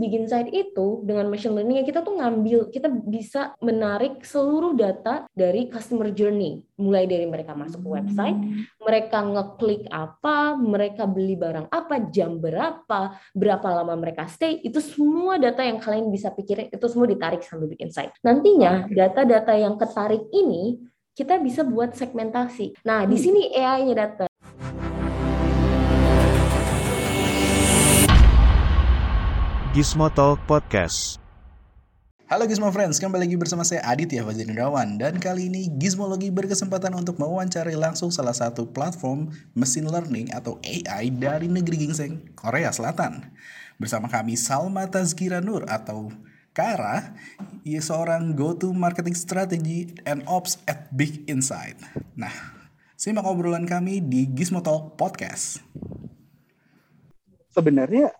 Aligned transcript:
Bikin 0.00 0.24
site 0.24 0.48
itu 0.48 1.04
dengan 1.04 1.28
machine 1.28 1.52
learning 1.52 1.84
kita 1.84 2.00
tuh 2.00 2.16
ngambil, 2.16 2.72
kita 2.72 2.88
bisa 2.88 3.52
menarik 3.60 4.24
seluruh 4.24 4.72
data 4.72 5.28
dari 5.36 5.68
customer 5.68 6.08
journey, 6.08 6.64
mulai 6.80 7.04
dari 7.04 7.28
mereka 7.28 7.52
masuk 7.52 7.84
ke 7.84 7.88
website, 8.00 8.38
mereka 8.80 9.20
ngeklik 9.20 9.84
apa, 9.92 10.56
mereka 10.56 11.04
beli 11.04 11.36
barang 11.36 11.68
apa, 11.68 12.08
jam 12.08 12.40
berapa, 12.40 13.20
berapa 13.36 13.68
lama 13.68 13.92
mereka 14.00 14.24
stay, 14.24 14.56
itu 14.64 14.80
semua 14.80 15.36
data 15.36 15.60
yang 15.60 15.76
kalian 15.76 16.08
bisa 16.08 16.32
pikirin 16.32 16.72
itu 16.72 16.86
semua 16.88 17.04
ditarik 17.04 17.44
sambil 17.44 17.68
bikin 17.68 17.92
site. 17.92 18.16
Nantinya 18.24 18.88
data-data 18.88 19.52
yang 19.52 19.76
ketarik 19.76 20.24
ini 20.32 20.80
kita 21.12 21.36
bisa 21.36 21.60
buat 21.60 21.92
segmentasi. 21.92 22.80
Nah, 22.88 23.04
di 23.04 23.20
sini 23.20 23.52
AI-nya 23.52 23.94
datang. 23.94 24.29
Gizmo 29.70 30.10
Talk 30.10 30.42
Podcast. 30.50 31.22
Halo 32.26 32.50
Gizmo 32.50 32.74
Friends, 32.74 32.98
kembali 32.98 33.30
lagi 33.30 33.38
bersama 33.38 33.62
saya 33.62 33.86
Aditya 33.86 34.26
Fajrindrawan 34.26 34.98
dan 34.98 35.22
kali 35.22 35.46
ini 35.46 35.70
Gizmologi 35.78 36.26
berkesempatan 36.26 36.90
untuk 36.98 37.22
mewawancari 37.22 37.78
langsung 37.78 38.10
salah 38.10 38.34
satu 38.34 38.66
platform 38.66 39.30
mesin 39.54 39.86
learning 39.86 40.34
atau 40.34 40.58
AI 40.66 41.14
dari 41.14 41.46
negeri 41.46 41.86
gingseng, 41.86 42.34
Korea 42.34 42.74
Selatan. 42.74 43.30
Bersama 43.78 44.10
kami 44.10 44.34
Salma 44.34 44.90
Tazkira 44.90 45.38
Nur 45.38 45.62
atau 45.70 46.10
Kara, 46.50 47.14
ia 47.62 47.78
seorang 47.78 48.34
go-to 48.34 48.74
marketing 48.74 49.14
strategy 49.14 49.94
and 50.02 50.26
ops 50.26 50.58
at 50.66 50.90
Big 50.90 51.22
Insight. 51.30 51.78
Nah, 52.18 52.34
simak 52.98 53.22
obrolan 53.22 53.70
kami 53.70 54.02
di 54.02 54.26
Gizmo 54.34 54.66
Talk 54.66 54.98
Podcast. 54.98 55.62
Sebenarnya 57.54 58.18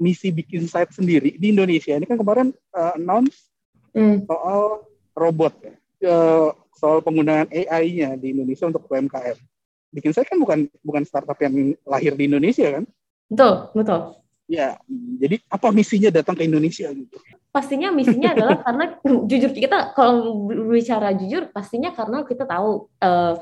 misi 0.00 0.32
bikin 0.32 0.64
site 0.64 0.96
sendiri 0.96 1.36
di 1.36 1.52
Indonesia 1.52 1.92
ini 1.92 2.08
kan 2.08 2.16
kemarin 2.16 2.56
uh, 2.72 2.96
announce 2.96 3.52
mm. 3.92 4.24
soal 4.24 4.88
robot 5.12 5.52
ya, 5.60 5.74
uh, 6.08 6.50
soal 6.72 7.04
penggunaan 7.04 7.46
AI-nya 7.52 8.16
di 8.16 8.32
Indonesia 8.32 8.64
untuk 8.64 8.88
UMKM. 8.88 9.36
Bikin 9.92 10.16
site 10.16 10.32
kan 10.32 10.40
bukan 10.40 10.66
bukan 10.80 11.04
startup 11.04 11.36
yang 11.44 11.76
lahir 11.84 12.16
di 12.16 12.24
Indonesia 12.26 12.80
kan? 12.80 12.84
Betul, 13.28 13.54
betul. 13.76 14.00
Ya, 14.50 14.82
jadi 15.22 15.38
apa 15.46 15.70
misinya 15.70 16.10
datang 16.10 16.34
ke 16.34 16.42
Indonesia 16.42 16.90
gitu? 16.90 17.14
Pastinya 17.54 17.94
misinya 17.94 18.32
adalah 18.34 18.56
karena 18.64 18.84
jujur 19.28 19.52
kita 19.54 19.94
kalau 19.94 20.48
bicara 20.66 21.14
jujur 21.14 21.52
pastinya 21.54 21.94
karena 21.94 22.26
kita 22.26 22.48
tahu 22.48 22.90
uh, 22.98 23.38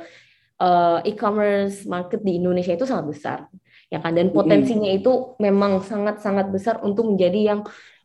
uh, 0.60 0.98
e-commerce 1.06 1.86
market 1.88 2.20
di 2.20 2.36
Indonesia 2.36 2.76
itu 2.76 2.84
sangat 2.84 3.06
besar 3.08 3.38
ya 3.88 3.98
kan 4.04 4.12
dan 4.12 4.28
potensinya 4.32 4.92
itu 4.92 5.36
memang 5.40 5.80
sangat-sangat 5.80 6.52
besar 6.52 6.76
untuk 6.84 7.08
menjadi 7.08 7.40
yang 7.54 7.60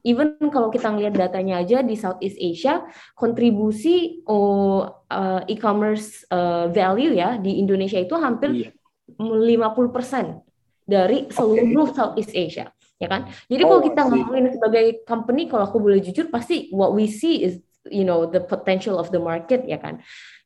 even 0.08 0.36
kalau 0.52 0.72
kita 0.72 0.92
ngelihat 0.92 1.16
datanya 1.16 1.59
aja 1.59 1.84
di 1.84 1.95
Southeast 2.00 2.40
Asia 2.40 2.88
kontribusi 3.16 4.23
oh, 4.28 4.88
uh, 5.12 5.42
e-commerce 5.48 6.23
uh, 6.31 6.72
value 6.72 7.16
ya 7.16 7.36
di 7.36 7.59
Indonesia 7.59 8.00
itu 8.00 8.16
hampir 8.16 8.67
iya. 8.67 8.72
50% 9.20 10.88
dari 10.88 11.28
seluruh 11.28 11.92
okay. 11.92 11.95
Southeast 11.95 12.31
Asia 12.31 12.72
ya 12.95 13.08
kan 13.12 13.28
jadi 13.52 13.68
oh, 13.68 13.75
kalau 13.75 13.81
kita 13.84 14.02
ngomongin 14.08 14.56
sebagai 14.56 14.86
company 15.03 15.52
kalau 15.52 15.68
aku 15.68 15.84
boleh 15.84 16.00
jujur 16.00 16.31
pasti 16.31 16.72
what 16.72 16.95
we 16.95 17.12
see 17.12 17.44
is 17.44 17.59
you 17.92 18.08
know 18.08 18.28
the 18.28 18.39
potential 18.39 18.95
of 18.95 19.12
the 19.12 19.20
market 19.20 19.67
ya 19.67 19.80
kan 19.80 20.00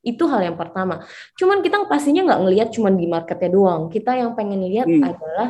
itu 0.07 0.23
hal 0.31 0.39
yang 0.39 0.55
pertama. 0.55 1.03
Cuman 1.35 1.59
kita 1.59 1.83
pastinya 1.83 2.23
nggak 2.23 2.41
ngelihat 2.47 2.67
cuman 2.71 2.95
di 2.95 3.05
marketnya 3.11 3.49
doang. 3.51 3.91
Kita 3.91 4.15
yang 4.15 4.39
pengen 4.39 4.63
lihat 4.63 4.87
hmm. 4.87 5.03
adalah 5.03 5.47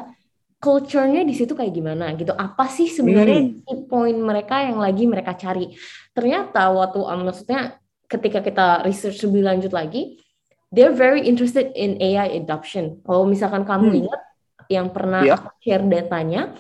culture-nya 0.57 1.21
di 1.21 1.37
situ 1.37 1.53
kayak 1.53 1.69
gimana 1.69 2.09
gitu. 2.17 2.33
Apa 2.33 2.65
sih 2.65 2.89
sebenarnya 2.89 3.45
hmm. 3.45 3.53
key 3.61 3.79
point 3.85 4.17
mereka 4.17 4.65
yang 4.65 4.81
lagi 4.81 5.05
mereka 5.05 5.37
cari? 5.37 5.77
Ternyata 6.15 6.73
waktu 6.73 6.99
um, 7.05 7.29
maksudnya 7.29 7.77
ketika 8.09 8.41
kita 8.41 8.81
research 8.81 9.21
lebih 9.29 9.45
lanjut 9.45 9.69
lagi, 9.75 10.17
they're 10.73 10.95
very 10.95 11.21
interested 11.21 11.69
in 11.77 12.01
AI 12.01 12.41
adoption. 12.41 12.97
Kalau 13.05 13.29
misalkan 13.29 13.61
kamu 13.61 13.87
hmm. 13.93 13.99
ingat 14.01 14.21
yang 14.67 14.89
pernah 14.89 15.21
yeah. 15.23 15.39
share 15.61 15.85
datanya, 15.85 16.57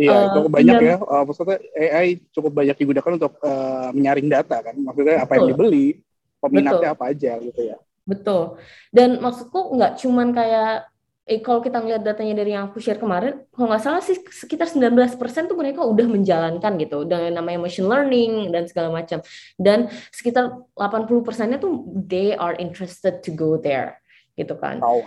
Iya, 0.00 0.16
uh, 0.16 0.26
cukup 0.32 0.50
banyak 0.56 0.76
ya. 0.80 0.96
Uh, 0.96 1.24
maksudnya 1.28 1.58
AI 1.76 2.08
cukup 2.32 2.52
banyak 2.56 2.76
digunakan 2.80 3.12
untuk 3.20 3.32
uh, 3.44 3.92
menyaring 3.92 4.28
data 4.32 4.56
kan. 4.64 4.74
Maksudnya 4.80 5.16
apa 5.20 5.32
yang 5.36 5.52
dibeli, 5.52 6.00
peminatnya 6.40 6.96
Betul. 6.96 6.96
apa 6.96 7.04
aja 7.12 7.32
gitu 7.36 7.60
ya. 7.60 7.76
Betul. 8.08 8.42
Dan 8.88 9.20
maksudku 9.20 9.76
nggak 9.76 10.00
cuman 10.00 10.32
kayak 10.32 10.88
eh, 11.28 11.38
kalau 11.44 11.60
kita 11.60 11.84
ngeliat 11.84 12.00
datanya 12.00 12.40
dari 12.40 12.56
yang 12.56 12.72
aku 12.72 12.80
share 12.80 12.96
kemarin, 12.96 13.44
kalau 13.52 13.68
nggak 13.68 13.84
salah 13.84 14.00
sih 14.00 14.16
sekitar 14.16 14.72
19% 14.72 15.20
tuh 15.46 15.58
mereka 15.60 15.84
udah 15.84 16.06
menjalankan 16.08 16.72
gitu 16.80 17.04
dengan 17.04 17.44
namanya 17.44 17.60
machine 17.60 17.86
learning 17.86 18.48
dan 18.48 18.64
segala 18.64 18.88
macam. 18.88 19.20
Dan 19.60 19.92
sekitar 20.10 20.64
80 20.74 21.20
persennya 21.20 21.60
tuh 21.60 21.84
they 22.08 22.32
are 22.32 22.56
interested 22.56 23.20
to 23.20 23.36
go 23.36 23.60
there 23.60 24.00
gitu 24.32 24.56
kan. 24.56 24.80
Oh, 24.80 25.04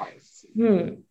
hmm 0.54 1.02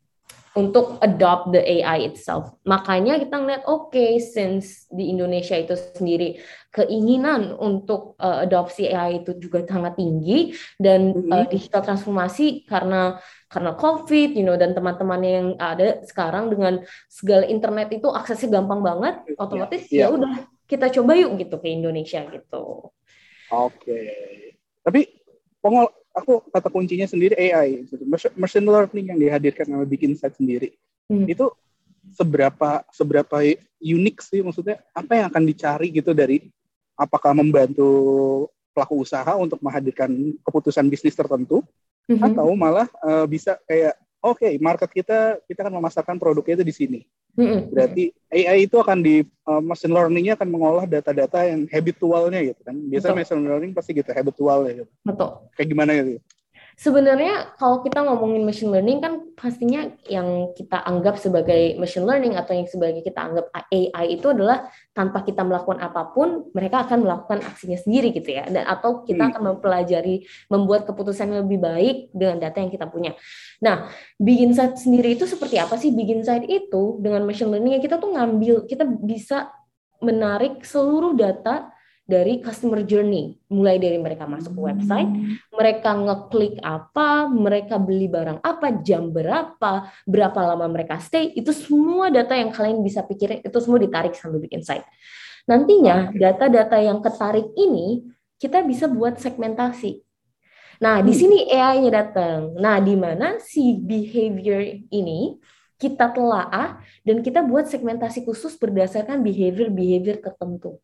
untuk 0.52 1.00
adopt 1.00 1.56
the 1.56 1.62
AI 1.64 2.12
itself. 2.12 2.52
Makanya 2.68 3.16
kita 3.16 3.40
ngeliat 3.40 3.64
oke, 3.64 3.88
okay, 3.88 4.20
since 4.20 4.84
di 4.92 5.08
Indonesia 5.08 5.56
itu 5.56 5.72
sendiri 5.72 6.36
keinginan 6.68 7.56
untuk 7.56 8.16
uh, 8.20 8.44
adopsi 8.44 8.92
AI 8.92 9.24
itu 9.24 9.36
juga 9.40 9.64
sangat 9.64 9.96
tinggi 9.96 10.52
dan 10.76 11.12
uh, 11.32 11.48
digital 11.48 11.84
transformasi 11.84 12.68
karena 12.68 13.16
karena 13.48 13.76
COVID, 13.76 14.32
you 14.32 14.44
know, 14.44 14.56
dan 14.56 14.72
teman-teman 14.72 15.20
yang 15.20 15.46
ada 15.60 16.00
sekarang 16.04 16.48
dengan 16.48 16.84
segala 17.08 17.44
internet 17.44 17.92
itu 17.92 18.08
aksesnya 18.08 18.60
gampang 18.60 18.80
banget, 18.80 19.14
iya, 19.28 19.36
otomatis 19.36 19.82
yeah, 19.92 20.08
yeah. 20.08 20.08
ya 20.08 20.16
udah 20.16 20.34
kita 20.64 20.86
coba 21.00 21.12
yuk 21.16 21.36
gitu 21.36 21.56
ke 21.60 21.68
Indonesia 21.68 22.24
gitu. 22.32 22.92
Oke, 23.52 23.76
okay. 23.76 24.08
tapi 24.80 25.12
pengol 25.60 25.92
aku 26.12 26.44
kata 26.52 26.68
kuncinya 26.68 27.08
sendiri 27.08 27.34
AI, 27.36 27.88
gitu. 27.88 28.04
machine 28.36 28.68
learning 28.68 29.06
yang 29.12 29.18
dihadirkan 29.18 29.64
sama 29.68 29.84
bikin 29.88 30.12
site 30.14 30.36
sendiri. 30.36 30.68
Hmm. 31.08 31.24
Itu 31.24 31.56
seberapa 32.12 32.82
seberapa 32.90 33.36
unik 33.78 34.16
sih 34.20 34.42
maksudnya 34.42 34.82
apa 34.92 35.12
yang 35.18 35.26
akan 35.30 35.44
dicari 35.46 35.88
gitu 35.94 36.10
dari 36.10 36.50
apakah 36.98 37.30
membantu 37.32 37.90
pelaku 38.74 39.06
usaha 39.06 39.32
untuk 39.38 39.62
menghadirkan 39.62 40.10
keputusan 40.42 40.88
bisnis 40.90 41.14
tertentu 41.14 41.62
mm 42.10 42.18
-hmm. 42.18 42.26
atau 42.26 42.48
malah 42.58 42.88
uh, 43.04 43.24
bisa 43.28 43.54
kayak 43.68 43.94
oke 44.22 44.38
okay, 44.38 44.52
market 44.62 44.88
kita 44.88 45.42
kita 45.44 45.66
akan 45.66 45.82
memasarkan 45.82 46.16
produknya 46.16 46.62
itu 46.62 46.66
di 46.66 46.74
sini. 46.74 47.00
Mm-hmm. 47.32 47.60
Berarti 47.72 48.04
AI 48.30 48.68
itu 48.68 48.76
akan 48.78 48.98
di 49.02 49.24
uh, 49.48 49.62
machine 49.64 49.92
learningnya 49.92 50.38
akan 50.38 50.48
mengolah 50.48 50.84
data-data 50.86 51.42
yang 51.48 51.66
habitualnya 51.68 52.40
gitu 52.44 52.60
kan. 52.62 52.76
Biasanya 52.76 53.16
machine 53.18 53.44
learning 53.44 53.72
pasti 53.74 53.90
gitu 53.96 54.10
habitual 54.14 54.68
ya 54.68 54.84
gitu. 54.84 54.92
Betul. 55.02 55.30
Kayak 55.58 55.68
gimana 55.68 55.90
gitu? 55.98 56.22
Sebenarnya 56.76 57.56
kalau 57.60 57.84
kita 57.84 58.00
ngomongin 58.04 58.44
machine 58.44 58.72
learning 58.72 58.98
kan 59.00 59.12
pastinya 59.32 59.88
yang 60.08 60.52
kita 60.52 60.80
anggap 60.84 61.20
sebagai 61.20 61.76
machine 61.80 62.04
learning 62.04 62.36
atau 62.36 62.52
yang 62.56 62.68
sebagai 62.68 63.00
kita 63.00 63.20
anggap 63.20 63.46
AI 63.72 64.18
itu 64.20 64.30
adalah 64.30 64.68
tanpa 64.92 65.24
kita 65.24 65.40
melakukan 65.42 65.80
apa 65.80 66.12
pun 66.12 66.52
mereka 66.52 66.84
akan 66.84 67.08
melakukan 67.08 67.40
aksinya 67.42 67.80
sendiri 67.80 68.12
gitu 68.12 68.36
ya 68.36 68.44
dan 68.48 68.68
atau 68.68 69.02
kita 69.02 69.24
hmm. 69.24 69.30
akan 69.32 69.42
mempelajari 69.56 70.24
membuat 70.52 70.84
keputusan 70.84 71.32
yang 71.32 71.40
lebih 71.48 71.60
baik 71.64 71.96
dengan 72.12 72.36
data 72.38 72.60
yang 72.60 72.68
kita 72.68 72.86
punya. 72.86 73.16
Nah, 73.64 73.88
Big 74.20 74.44
Insight 74.44 74.76
sendiri 74.76 75.16
itu 75.16 75.24
seperti 75.24 75.56
apa 75.56 75.80
sih? 75.80 75.90
Big 75.92 76.12
Insight 76.12 76.44
itu 76.44 77.00
dengan 77.00 77.24
machine 77.24 77.48
learning 77.48 77.80
kita 77.80 77.96
tuh 77.96 78.12
ngambil 78.12 78.68
kita 78.68 78.84
bisa 78.84 79.48
menarik 80.02 80.60
seluruh 80.66 81.16
data 81.16 81.71
dari 82.12 82.44
customer 82.44 82.84
journey, 82.84 83.40
mulai 83.48 83.80
dari 83.80 83.96
mereka 83.96 84.28
masuk 84.28 84.52
ke 84.52 84.60
website, 84.60 85.08
mereka 85.48 85.96
ngeklik 85.96 86.60
apa, 86.60 87.24
mereka 87.32 87.80
beli 87.80 88.04
barang 88.12 88.44
apa, 88.44 88.84
jam 88.84 89.08
berapa, 89.08 89.88
berapa 90.04 90.40
lama 90.44 90.68
mereka 90.68 91.00
stay, 91.00 91.32
itu 91.32 91.48
semua 91.56 92.12
data 92.12 92.36
yang 92.36 92.52
kalian 92.52 92.84
bisa 92.84 93.00
pikirin 93.00 93.40
itu 93.40 93.58
semua 93.64 93.80
ditarik 93.80 94.12
sambil 94.12 94.44
bikin 94.44 94.60
site. 94.60 94.84
Nantinya 95.48 96.12
data-data 96.12 96.76
yang 96.84 97.00
ketarik 97.00 97.48
ini 97.56 98.04
kita 98.36 98.60
bisa 98.60 98.84
buat 98.92 99.16
segmentasi. 99.16 100.04
Nah, 100.84 101.00
di 101.00 101.14
sini 101.16 101.48
AI-nya 101.48 101.90
datang. 101.94 102.58
Nah, 102.58 102.76
di 102.82 102.98
mana 102.98 103.38
si 103.40 103.78
behavior 103.78 104.60
ini 104.92 105.40
kita 105.80 106.10
telaah 106.12 106.82
dan 107.06 107.22
kita 107.24 107.40
buat 107.42 107.70
segmentasi 107.70 108.26
khusus 108.26 108.58
berdasarkan 108.58 109.22
behavior-behavior 109.22 110.20
tertentu. 110.20 110.82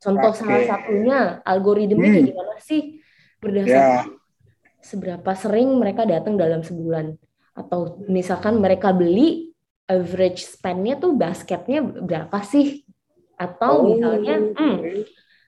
Contoh 0.00 0.32
okay. 0.32 0.40
salah 0.40 0.62
satunya 0.64 1.18
algoritma 1.44 2.08
hmm. 2.08 2.24
gimana 2.32 2.56
sih 2.56 3.04
berdasarkan 3.40 4.08
yeah. 4.08 4.80
seberapa 4.80 5.30
sering 5.36 5.76
mereka 5.76 6.08
datang 6.08 6.40
dalam 6.40 6.64
sebulan 6.64 7.20
atau 7.52 8.00
misalkan 8.08 8.64
mereka 8.64 8.96
beli 8.96 9.52
average 9.84 10.48
spendnya 10.48 10.96
tuh 10.96 11.12
basketnya 11.12 11.84
berapa 11.84 12.40
sih 12.40 12.88
atau 13.36 13.84
oh. 13.84 13.84
misalnya 13.92 14.36
hmm, 14.56 14.76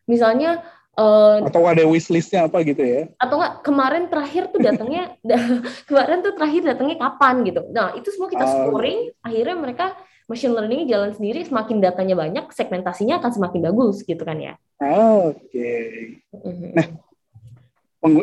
misalnya 0.05 0.61
Uh, 0.93 1.41
atau 1.49 1.65
ada 1.65 1.89
wishlistnya 1.89 2.45
apa 2.53 2.61
gitu 2.69 2.85
ya? 2.85 3.09
Atau 3.17 3.41
enggak 3.41 3.65
kemarin 3.65 4.13
terakhir 4.13 4.53
tuh 4.53 4.61
datangnya 4.61 5.17
kemarin 5.89 6.21
tuh 6.21 6.37
terakhir 6.37 6.69
datangnya 6.69 7.01
kapan 7.01 7.49
gitu. 7.49 7.65
Nah 7.73 7.97
itu 7.97 8.13
semua 8.13 8.29
kita 8.29 8.45
uh, 8.45 8.53
scoring, 8.53 9.09
akhirnya 9.25 9.57
mereka 9.57 9.97
machine 10.31 10.55
learning 10.55 10.89
jalan 10.89 11.11
sendiri, 11.15 11.43
semakin 11.47 11.83
datanya 11.83 12.15
banyak, 12.19 12.47
segmentasinya 12.55 13.19
akan 13.19 13.31
semakin 13.33 13.61
bagus 13.73 14.03
gitu 14.07 14.23
kan 14.23 14.39
ya. 14.39 14.55
Oke. 14.83 15.39
Okay. 15.51 15.87
Mm-hmm. 16.33 16.71
Nah, 16.75 16.87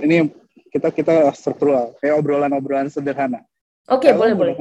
ini 0.04 0.18
kita 0.70 0.94
kita 0.94 1.32
struktural, 1.34 1.98
kayak 1.98 2.20
obrolan-obrolan 2.20 2.92
sederhana. 2.92 3.42
Oke, 3.90 4.10
okay, 4.10 4.12
boleh 4.14 4.36
boleh. 4.38 4.54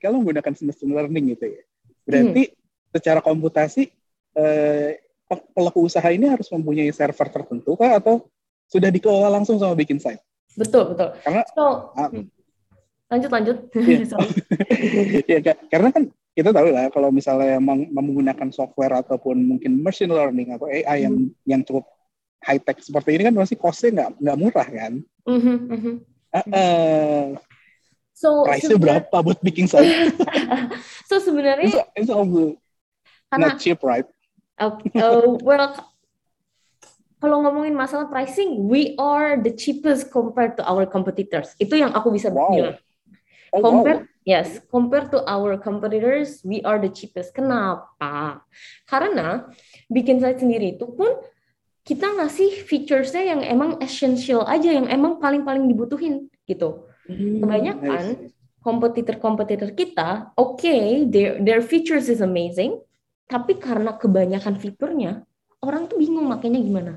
Kalau 0.00 0.20
menggunakan 0.24 0.52
machine 0.64 0.92
learning 0.92 1.24
gitu 1.36 1.46
ya, 1.52 1.62
berarti 2.08 2.42
hmm. 2.48 2.56
secara 2.96 3.20
komputasi 3.20 3.92
eh, 4.36 5.00
pelaku 5.52 5.88
usaha 5.88 6.08
ini 6.12 6.28
harus 6.28 6.48
mempunyai 6.52 6.92
server 6.92 7.28
tertentu 7.28 7.76
kah 7.76 8.00
atau 8.00 8.24
sudah 8.68 8.88
dikelola 8.88 9.28
langsung 9.28 9.60
sama 9.60 9.76
bikin 9.76 10.00
site? 10.00 10.20
Betul 10.56 10.92
betul. 10.92 11.16
Karena 11.24 11.42
so, 11.52 11.92
ah, 11.96 12.08
hmm. 12.08 12.28
Lanjut 13.12 13.30
lanjut. 13.30 13.56
Ya, 15.28 15.38
ya, 15.52 15.54
karena 15.68 15.88
kan 15.92 16.08
kita 16.32 16.48
tahu 16.48 16.68
lah 16.72 16.88
kalau 16.88 17.12
misalnya 17.12 17.60
menggunakan 17.92 18.48
software 18.48 19.04
ataupun 19.04 19.36
mungkin 19.36 19.84
machine 19.84 20.08
learning 20.08 20.56
atau 20.56 20.64
AI 20.64 21.04
yang 21.04 21.28
hmm. 21.28 21.36
yang 21.44 21.60
cukup 21.60 21.84
high 22.42 22.58
tech 22.58 22.80
seperti 22.80 23.20
ini 23.20 23.28
kan 23.28 23.36
pasti 23.36 23.54
costnya 23.60 23.90
nggak 23.92 24.10
nggak 24.18 24.38
murah 24.40 24.68
kan. 24.68 24.92
Mm-hmm, 25.28 25.56
mm-hmm. 25.70 25.94
Uh, 26.32 26.42
uh, 26.50 27.24
so 28.16 28.42
price 28.42 28.66
berapa 28.66 29.16
buat 29.22 29.38
bikin 29.44 29.70
site? 29.70 30.16
so 31.08 31.22
sebenarnya 31.22 31.70
it's, 31.94 32.08
it's 32.08 32.10
all 32.10 32.26
not 33.36 33.62
cheap 33.62 33.78
right? 33.86 34.08
Okay, 34.58 34.90
uh, 34.98 35.38
well 35.44 35.70
kalau 37.22 37.38
ngomongin 37.46 37.78
masalah 37.78 38.10
pricing, 38.10 38.66
we 38.66 38.98
are 38.98 39.38
the 39.38 39.54
cheapest 39.54 40.10
compared 40.10 40.58
to 40.58 40.66
our 40.66 40.82
competitors. 40.82 41.54
Itu 41.54 41.78
yang 41.78 41.94
aku 41.94 42.10
bisa 42.10 42.34
wow. 42.34 42.50
bilang. 42.50 42.76
Oh, 43.52 43.60
compare, 43.60 44.08
wow. 44.08 44.24
yes, 44.24 44.64
compare 44.72 45.12
to 45.12 45.20
our 45.28 45.60
competitors, 45.60 46.40
we 46.40 46.64
are 46.64 46.80
the 46.80 46.88
cheapest. 46.88 47.36
Kenapa? 47.36 48.40
Karena 48.88 49.44
bikin 49.92 50.24
site 50.24 50.40
sendiri 50.40 50.80
itu 50.80 50.88
pun 50.88 51.20
kita 51.84 52.16
ngasih 52.16 52.64
featuresnya 52.64 53.36
yang 53.36 53.40
emang 53.44 53.76
essential 53.84 54.48
aja, 54.48 54.72
yang 54.72 54.88
emang 54.88 55.20
paling-paling 55.20 55.68
dibutuhin 55.68 56.32
gitu. 56.48 56.88
Hmm, 57.04 57.44
Kebanyakan 57.44 58.32
kompetitor-kompetitor 58.62 59.74
kita, 59.74 60.32
oke, 60.38 60.62
okay, 60.62 61.04
their 61.04 61.42
their 61.42 61.60
features 61.60 62.06
is 62.06 62.22
amazing, 62.22 62.78
tapi 63.26 63.58
karena 63.58 63.98
kebanyakan 63.98 64.56
fiturnya, 64.56 65.26
orang 65.60 65.90
tuh 65.90 65.98
bingung 65.98 66.30
makanya 66.30 66.62
gimana. 66.62 66.92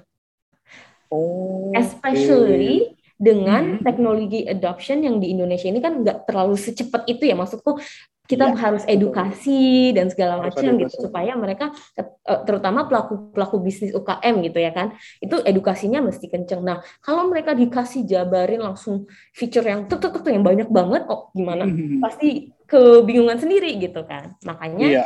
Oh, 1.10 1.74
especially 1.74 2.94
okay. 2.94 2.94
Dengan 3.15 3.79
hmm. 3.79 3.83
teknologi 3.88 4.44
adoption 4.44 5.00
yang 5.00 5.23
di 5.23 5.31
Indonesia 5.31 5.71
ini 5.71 5.79
kan 5.79 6.03
nggak 6.03 6.27
terlalu 6.27 6.59
secepat 6.59 7.07
itu 7.07 7.23
ya 7.31 7.35
maksudku 7.39 7.79
kita 8.25 8.51
ya, 8.51 8.57
harus 8.57 8.83
edukasi 8.89 9.94
dan 9.94 10.09
segala 10.09 10.41
macam 10.41 10.81
gitu 10.81 10.97
supaya 10.97 11.38
mereka 11.38 11.69
eh, 11.94 12.09
terutama 12.44 12.89
pelaku 12.89 13.29
pelaku 13.31 13.62
bisnis 13.62 13.94
UKM 13.94 14.41
gitu 14.50 14.57
ya 14.57 14.73
kan 14.73 14.97
itu 15.21 15.38
edukasinya 15.45 16.01
mesti 16.01 16.25
kenceng. 16.25 16.65
Nah 16.65 16.81
kalau 17.06 17.29
mereka 17.29 17.53
dikasih 17.53 18.03
jabarin 18.09 18.65
langsung 18.65 19.06
feature 19.31 19.65
yang 19.65 19.85
tuh 19.85 20.01
tuh 20.01 20.09
tuh 20.09 20.33
yang 20.33 20.41
banyak 20.41 20.67
banget, 20.73 21.06
oh 21.06 21.29
gimana? 21.38 21.69
Hmm. 21.69 22.01
Pasti 22.01 22.50
kebingungan 22.65 23.38
sendiri 23.38 23.77
gitu 23.77 24.01
kan. 24.09 24.33
Makanya 24.41 25.06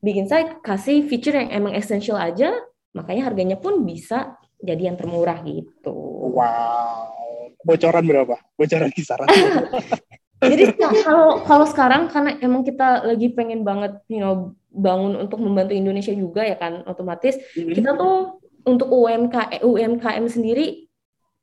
bikin 0.00 0.24
saya 0.24 0.56
kasih 0.64 1.04
feature 1.04 1.36
yang 1.36 1.52
emang 1.52 1.76
essential 1.76 2.16
aja, 2.16 2.56
makanya 2.96 3.28
harganya 3.28 3.60
pun 3.60 3.84
bisa 3.84 4.40
jadi 4.64 4.88
yang 4.88 4.96
termurah 4.96 5.44
gitu. 5.44 5.92
Wow. 6.32 7.12
Bocoran 7.60 8.04
berapa? 8.08 8.36
Bocoran 8.56 8.88
kisaran. 8.92 9.28
jadi 10.50 10.64
kalau 11.04 11.44
kalau 11.44 11.66
sekarang 11.68 12.10
karena 12.10 12.36
emang 12.40 12.62
kita 12.66 13.04
lagi 13.06 13.32
pengen 13.32 13.64
banget 13.64 13.96
you 14.10 14.20
know 14.20 14.52
bangun 14.74 15.16
untuk 15.16 15.38
membantu 15.40 15.72
Indonesia 15.72 16.12
juga 16.12 16.44
ya 16.44 16.58
kan 16.58 16.82
otomatis 16.84 17.38
mm-hmm. 17.38 17.74
kita 17.74 17.90
tuh 17.94 18.42
untuk 18.66 18.88
UMK 18.90 19.62
UMKM 19.62 20.26
sendiri 20.26 20.88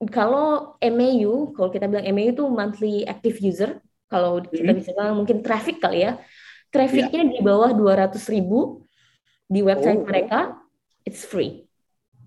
kalau 0.10 0.76
MAU 0.82 1.54
kalau 1.54 1.70
kita 1.70 1.86
bilang 1.88 2.06
MAU 2.12 2.34
itu 2.34 2.46
monthly 2.50 2.96
active 3.08 3.38
user 3.40 3.80
kalau 4.12 4.44
kita 4.44 4.60
mm-hmm. 4.62 4.80
bisa 4.82 4.90
bilang 4.94 5.16
mungkin 5.18 5.38
traffic 5.46 5.80
kali 5.80 6.06
ya 6.06 6.20
trafficnya 6.74 7.24
yeah. 7.26 7.32
di 7.32 7.40
bawah 7.40 7.72
200 7.72 8.18
ribu 8.34 8.86
di 9.48 9.64
website 9.64 10.02
oh. 10.02 10.08
mereka 10.08 10.60
it's 11.08 11.24
free 11.24 11.64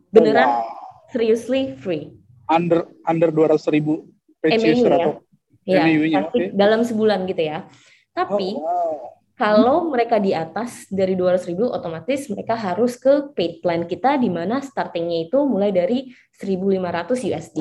beneran 0.08 0.48
oh, 0.48 0.62
wow 0.64 0.83
seriously 1.14 1.78
free. 1.78 2.10
Under 2.50 2.90
under 3.06 3.30
dua 3.30 3.54
ratus 3.54 3.70
ribu 3.70 4.10
MAU 4.42 4.82
ya. 5.64 5.80
ya, 5.88 6.20
okay. 6.26 6.50
dalam 6.50 6.82
sebulan 6.82 7.24
gitu 7.30 7.46
ya. 7.46 7.64
Tapi 8.12 8.58
oh, 8.58 8.66
wow. 8.66 8.98
kalau 9.38 9.88
mereka 9.88 10.18
di 10.18 10.34
atas 10.34 10.90
dari 10.90 11.14
dua 11.16 11.38
ratus 11.38 11.48
ribu, 11.48 11.70
otomatis 11.70 12.26
mereka 12.28 12.58
harus 12.58 12.98
ke 12.98 13.32
paid 13.32 13.62
plan 13.62 13.86
kita 13.86 14.18
di 14.20 14.28
mana 14.28 14.60
startingnya 14.60 15.30
itu 15.30 15.38
mulai 15.48 15.72
dari 15.72 16.12
1.500 16.36 17.30
USD. 17.30 17.58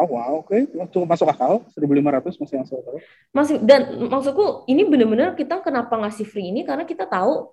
Oh 0.00 0.08
wow, 0.16 0.40
oke, 0.40 0.48
okay. 0.48 0.64
masuk 0.72 1.04
masuk 1.04 1.28
akal, 1.28 1.60
1.500 1.76 2.40
masih 2.40 2.56
masuk 2.64 2.76
akal. 2.80 2.94
Masih 3.36 3.56
dan 3.60 4.00
maksudku 4.08 4.64
ini 4.64 4.88
benar-benar 4.88 5.36
kita 5.36 5.60
kenapa 5.60 5.92
ngasih 6.00 6.24
free 6.24 6.48
ini 6.48 6.64
karena 6.64 6.88
kita 6.88 7.04
tahu 7.04 7.52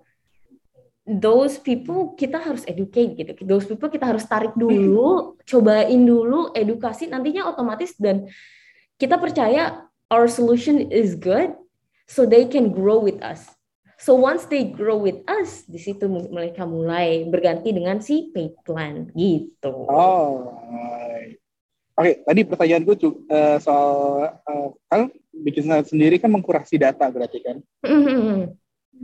those 1.08 1.56
people 1.56 2.12
kita 2.20 2.36
harus 2.36 2.68
educate 2.68 3.16
gitu. 3.16 3.32
Those 3.48 3.64
people 3.64 3.88
kita 3.88 4.12
harus 4.12 4.28
tarik 4.28 4.52
dulu, 4.52 5.40
hmm. 5.40 5.48
cobain 5.48 6.02
dulu, 6.04 6.52
edukasi 6.52 7.08
nantinya 7.08 7.48
otomatis 7.48 7.96
dan 7.96 8.28
kita 9.00 9.16
percaya 9.16 9.88
our 10.12 10.28
solution 10.28 10.92
is 10.92 11.16
good 11.16 11.56
so 12.04 12.28
they 12.28 12.44
can 12.44 12.68
grow 12.76 13.00
with 13.00 13.16
us. 13.24 13.48
So 13.98 14.14
once 14.14 14.46
they 14.46 14.68
grow 14.68 15.00
with 15.00 15.26
us, 15.26 15.66
di 15.66 15.80
situ 15.80 16.06
mereka 16.06 16.62
mulai 16.62 17.26
berganti 17.26 17.74
dengan 17.74 17.98
si 17.98 18.30
paid 18.30 18.54
plan 18.62 19.10
gitu. 19.16 19.88
Oh. 19.90 20.54
Oke, 21.98 22.14
okay, 22.14 22.14
tadi 22.22 22.40
pertanyaanku 22.46 22.94
uh, 23.26 23.58
soal 23.58 23.90
uh, 24.46 24.70
kan 24.86 25.10
bikin 25.34 25.66
sendiri 25.82 26.22
kan 26.22 26.30
mengkurasi 26.30 26.78
data 26.78 27.10
berarti 27.10 27.42
kan? 27.42 27.58
Mm 27.82 28.02
-hmm 28.06 28.38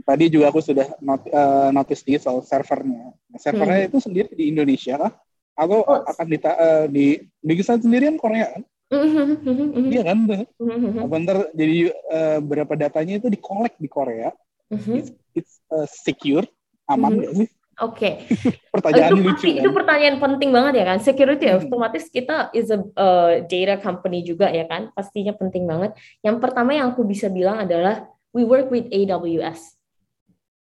tadi 0.03 0.27
juga 0.27 0.51
aku 0.51 0.59
sudah 0.59 0.87
not, 0.99 1.23
uh, 1.31 1.71
notice 1.71 2.03
di 2.03 2.19
soal 2.19 2.43
servernya. 2.43 3.15
Nah, 3.15 3.39
servernya 3.39 3.85
hmm. 3.85 3.89
itu 3.93 3.97
sendiri 4.03 4.31
di 4.35 4.51
Indonesia 4.51 4.99
kah? 4.99 5.13
Atau 5.55 5.87
oh. 5.87 6.03
akan 6.03 6.25
di, 6.27 6.37
uh, 6.43 6.85
di 6.91 7.05
Bigisan 7.39 7.79
sendiri 7.79 8.11
kan 8.11 8.17
Korea 8.19 8.47
kan? 8.51 8.63
Mm-hmm. 8.85 9.89
Iya 9.89 10.01
kan? 10.05 10.17
Mm-hmm. 10.61 11.03
Apa 11.09 11.15
ntar 11.25 11.37
jadi 11.57 11.89
uh, 12.11 12.37
berapa 12.43 12.73
datanya 12.77 13.17
itu 13.17 13.27
di 13.33 13.39
collect 13.41 13.81
di 13.81 13.89
Korea. 13.89 14.29
Mm-hmm. 14.69 14.95
It's, 14.99 15.09
it's 15.33 15.53
uh, 15.73 15.89
secure, 15.89 16.45
aman 16.85 17.17
mm-hmm. 17.17 17.37
sih? 17.45 17.49
Oke. 17.83 18.23
Okay. 18.23 18.63
pertanyaan 18.73 19.11
itu 19.19 19.23
lucu 19.25 19.45
kan? 19.51 19.59
Itu 19.59 19.69
pertanyaan 19.75 20.17
penting 20.21 20.49
banget 20.55 20.73
ya 20.79 20.85
kan. 20.87 20.97
Security 21.03 21.43
ya, 21.43 21.55
hmm. 21.59 21.67
otomatis 21.67 22.07
kita 22.07 22.47
is 22.55 22.71
a 22.71 22.79
uh, 22.79 23.43
data 23.43 23.75
company 23.83 24.23
juga 24.23 24.47
ya 24.47 24.63
kan. 24.63 24.95
Pastinya 24.95 25.35
penting 25.35 25.67
banget. 25.67 25.91
Yang 26.23 26.39
pertama 26.39 26.71
yang 26.71 26.95
aku 26.95 27.03
bisa 27.03 27.27
bilang 27.27 27.67
adalah 27.67 28.07
we 28.31 28.47
work 28.47 28.71
with 28.71 28.87
AWS. 28.95 29.74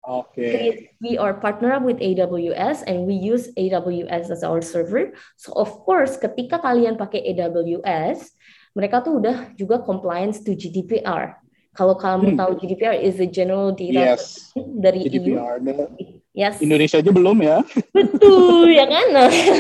Okay. 0.03 0.91
We 1.00 1.15
are 1.15 1.31
partner 1.31 1.72
up 1.72 1.88
with 1.88 2.03
AWS 2.03 2.83
and 2.83 3.07
we 3.07 3.15
use 3.15 3.48
AWS 3.55 4.36
as 4.36 4.43
our 4.43 4.60
server. 4.60 5.15
So 5.39 5.55
of 5.55 5.72
course, 5.88 6.19
ketika 6.19 6.60
kalian 6.60 7.00
pakai 7.00 7.24
AWS, 7.31 8.36
mereka 8.75 9.00
tuh 9.00 9.24
udah 9.24 9.55
juga 9.55 9.79
compliance 9.79 10.43
to 10.43 10.60
GDPR. 10.60 11.39
Kalau 11.74 11.95
kamu 11.95 12.36
hmm. 12.36 12.38
tahu 12.38 12.51
GDPR 12.60 13.00
is 13.00 13.17
the 13.17 13.25
general 13.25 13.72
data 13.72 14.19
yes. 14.19 14.51
dari 14.53 15.07
GDPR. 15.07 15.63
EU. 15.63 16.19
Yes. 16.36 16.60
Indonesia 16.60 17.00
aja 17.00 17.12
belum 17.13 17.39
ya. 17.39 17.63
Betul 17.95 18.75
ya 18.75 18.86
kan. 18.86 19.07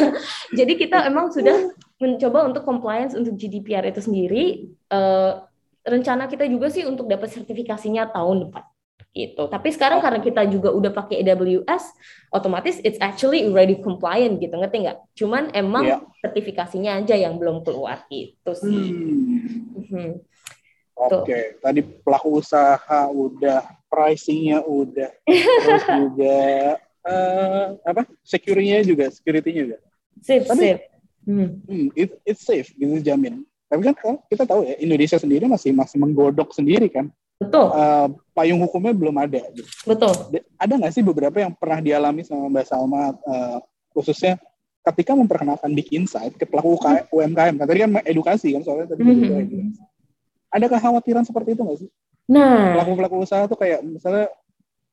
Jadi 0.59 0.73
kita 0.75 1.07
emang 1.07 1.31
sudah 1.31 1.71
mencoba 2.03 2.51
untuk 2.51 2.67
compliance 2.67 3.15
untuk 3.15 3.39
GDPR 3.39 3.87
itu 3.87 4.03
sendiri. 4.03 4.75
Uh, 4.91 5.39
rencana 5.87 6.27
kita 6.27 6.45
juga 6.51 6.67
sih 6.67 6.83
untuk 6.83 7.07
dapat 7.07 7.31
sertifikasinya 7.31 8.11
tahun 8.11 8.51
depan 8.51 8.63
gitu. 9.13 9.45
Tapi 9.45 9.69
sekarang 9.69 10.01
karena 10.01 10.19
kita 10.19 10.41
juga 10.49 10.73
udah 10.73 10.89
pakai 10.89 11.21
AWS, 11.21 11.93
otomatis 12.33 12.81
it's 12.81 12.97
actually 12.97 13.45
already 13.45 13.77
compliant 13.77 14.41
gitu, 14.41 14.57
ngerti 14.57 14.89
nggak? 14.89 14.97
Cuman 15.13 15.53
emang 15.53 15.85
yeah. 15.85 16.01
sertifikasinya 16.25 16.97
aja 16.97 17.13
yang 17.13 17.37
belum 17.37 17.61
keluar 17.61 18.03
gitu 18.09 18.51
sih. 18.57 18.81
Hmm. 18.89 19.85
Hmm. 19.93 20.11
Oke, 20.93 21.25
okay. 21.25 21.43
tadi 21.57 21.81
pelaku 21.81 22.41
usaha 22.41 23.09
udah, 23.09 23.65
pricingnya 23.89 24.61
udah, 24.61 25.09
terus 25.25 25.85
juga 26.05 26.41
uh, 27.05 27.65
apa? 27.81 28.05
Security-nya 28.21 28.85
juga, 28.85 29.09
security-nya 29.09 29.61
juga. 29.73 29.77
Safe, 30.21 30.45
Tapi, 30.45 30.61
safe. 30.61 30.83
Hmm. 31.23 31.49
Hmm, 31.65 31.87
it, 31.97 32.09
it's 32.27 32.45
safe 32.45 32.69
gitu 32.77 32.99
jamin. 33.01 33.45
Tapi 33.73 33.81
kan 33.89 34.21
kita 34.29 34.45
tahu 34.45 34.61
ya 34.69 34.77
Indonesia 34.77 35.17
sendiri 35.17 35.49
masih 35.49 35.73
masih 35.73 35.97
menggodok 35.97 36.53
sendiri 36.53 36.93
kan 36.93 37.09
Betul. 37.43 37.65
Uh, 37.75 38.07
payung 38.31 38.59
hukumnya 38.63 38.93
belum 38.95 39.15
ada. 39.19 39.41
Gitu. 39.51 39.67
Betul. 39.83 40.13
Ada 40.55 40.73
nggak 40.79 40.93
sih 40.93 41.03
beberapa 41.03 41.37
yang 41.43 41.51
pernah 41.53 41.79
dialami 41.83 42.21
sama 42.23 42.47
Mbak 42.47 42.65
Salma, 42.67 43.11
uh, 43.11 43.59
khususnya 43.91 44.39
ketika 44.83 45.15
memperkenalkan 45.15 45.71
Big 45.75 45.91
Insight 45.91 46.35
ke 46.35 46.47
pelaku 46.47 46.79
UMKM, 47.11 47.55
kan 47.59 47.67
tadi 47.67 47.79
kan 47.83 47.91
edukasi 48.03 48.55
kan 48.55 48.61
soalnya 48.63 48.95
tadi 48.95 49.01
mm 49.03 49.15
-hmm. 49.15 49.71
Ada 50.53 50.69
kekhawatiran 50.69 51.25
seperti 51.25 51.57
itu 51.57 51.61
nggak 51.65 51.79
sih? 51.81 51.89
Nah, 52.29 52.77
pelaku-pelaku 52.77 53.25
usaha 53.25 53.43
tuh 53.49 53.57
kayak 53.59 53.83
misalnya 53.83 54.31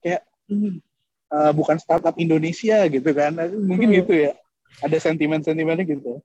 kayak 0.02 0.24
hmm, 0.50 0.82
uh, 1.30 1.52
bukan 1.54 1.76
startup 1.78 2.16
Indonesia 2.16 2.80
gitu 2.88 3.10
kan. 3.12 3.36
Mungkin 3.54 3.92
Hmm. 3.92 3.98
gitu 4.02 4.12
ya. 4.16 4.32
Ada 4.80 5.10
sentimen-sentimennya 5.10 5.84
gitu. 5.84 6.24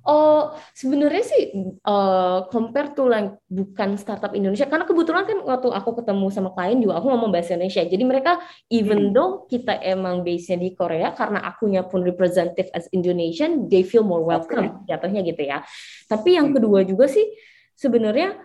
Oh, 0.00 0.56
sebenarnya 0.72 1.22
sih 1.28 1.42
uh, 1.84 2.48
compare 2.48 2.96
to 2.96 3.04
like 3.04 3.36
bukan 3.52 4.00
startup 4.00 4.32
Indonesia 4.32 4.64
karena 4.64 4.88
kebetulan 4.88 5.28
kan 5.28 5.38
waktu 5.44 5.68
aku 5.68 6.00
ketemu 6.00 6.26
sama 6.32 6.56
klien 6.56 6.80
juga 6.80 6.96
aku 7.04 7.12
ngomong 7.12 7.28
bahasa 7.28 7.52
Indonesia. 7.52 7.84
Jadi 7.84 8.04
mereka 8.08 8.40
even 8.72 9.12
Hmm. 9.12 9.12
though 9.12 9.44
kita 9.44 9.76
emang 9.84 10.24
base-nya 10.24 10.56
di 10.56 10.72
Korea 10.72 11.12
karena 11.12 11.44
akunya 11.44 11.84
pun 11.84 12.00
representative 12.00 12.72
as 12.72 12.88
Indonesian, 12.96 13.68
they 13.68 13.84
feel 13.84 14.00
more 14.00 14.24
welcome 14.24 14.80
jatuhnya 14.88 15.20
gitu 15.20 15.44
ya. 15.44 15.60
Tapi 16.08 16.40
yang 16.40 16.48
Hmm. 16.48 16.56
kedua 16.56 16.80
juga 16.88 17.04
sih 17.04 17.28
sebenarnya 17.76 18.40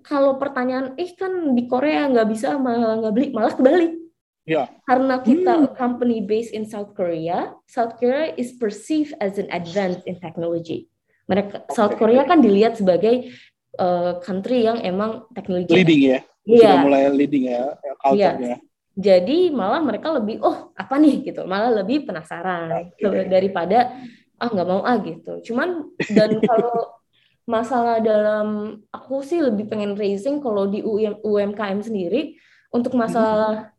kalau 0.00 0.40
pertanyaan 0.40 0.96
eh 0.96 1.12
kan 1.12 1.52
di 1.52 1.68
Korea 1.68 2.08
nggak 2.08 2.26
bisa 2.32 2.56
malah 2.56 3.04
nggak 3.04 3.12
beli 3.14 3.26
malah 3.36 3.52
kebalik. 3.52 4.05
Ya. 4.46 4.70
Karena 4.86 5.18
kita 5.18 5.58
Hmm. 5.58 5.74
company 5.74 6.22
based 6.22 6.54
in 6.54 6.70
South 6.70 6.94
Korea, 6.94 7.50
South 7.66 7.98
Korea 7.98 8.30
is 8.38 8.54
perceived 8.54 9.10
as 9.18 9.42
an 9.42 9.50
advance 9.50 10.06
in 10.06 10.22
technology. 10.22 10.86
Mereka 11.26 11.66
South 11.74 11.98
Oke. 11.98 12.06
Korea 12.06 12.22
kan 12.22 12.38
dilihat 12.38 12.78
sebagai 12.78 13.26
uh, 13.82 14.22
country 14.22 14.62
yang 14.62 14.78
emang 14.86 15.26
teknologi. 15.34 15.74
Leading 15.74 16.02
ya. 16.14 16.18
Iya. 16.46 16.62
Sudah 16.62 16.78
mulai 16.86 17.02
leading 17.10 17.50
ya 17.50 17.74
culture-nya. 17.98 18.62
Jadi 18.96 19.50
malah 19.50 19.82
mereka 19.82 20.14
lebih 20.14 20.40
oh 20.40 20.70
apa 20.78 20.94
nih 20.96 21.26
gitu, 21.26 21.42
malah 21.44 21.68
lebih 21.82 22.06
penasaran 22.06 22.86
Oke. 22.86 23.02
So, 23.02 23.10
daripada 23.12 23.98
ah 24.38 24.48
nggak 24.48 24.68
mau 24.70 24.86
ah 24.86 24.96
gitu. 25.02 25.42
Cuman 25.42 25.90
dan 26.06 26.38
kalau 26.48 26.94
masalah 27.50 27.98
dalam 27.98 28.78
aku 28.94 29.26
sih 29.26 29.42
lebih 29.42 29.66
pengen 29.66 29.98
raising 29.98 30.38
kalau 30.38 30.70
di 30.70 30.86
UM, 30.86 31.18
UMKM 31.26 31.82
sendiri 31.82 32.38
untuk 32.70 32.94
masalah 32.94 33.75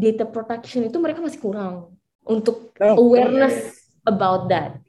data 0.00 0.24
protection 0.24 0.88
itu 0.88 0.96
mereka 0.96 1.20
masih 1.20 1.36
kurang 1.36 1.92
untuk 2.24 2.72
Oke. 2.72 2.96
awareness 2.96 3.84
about 4.08 4.48
that. 4.48 4.80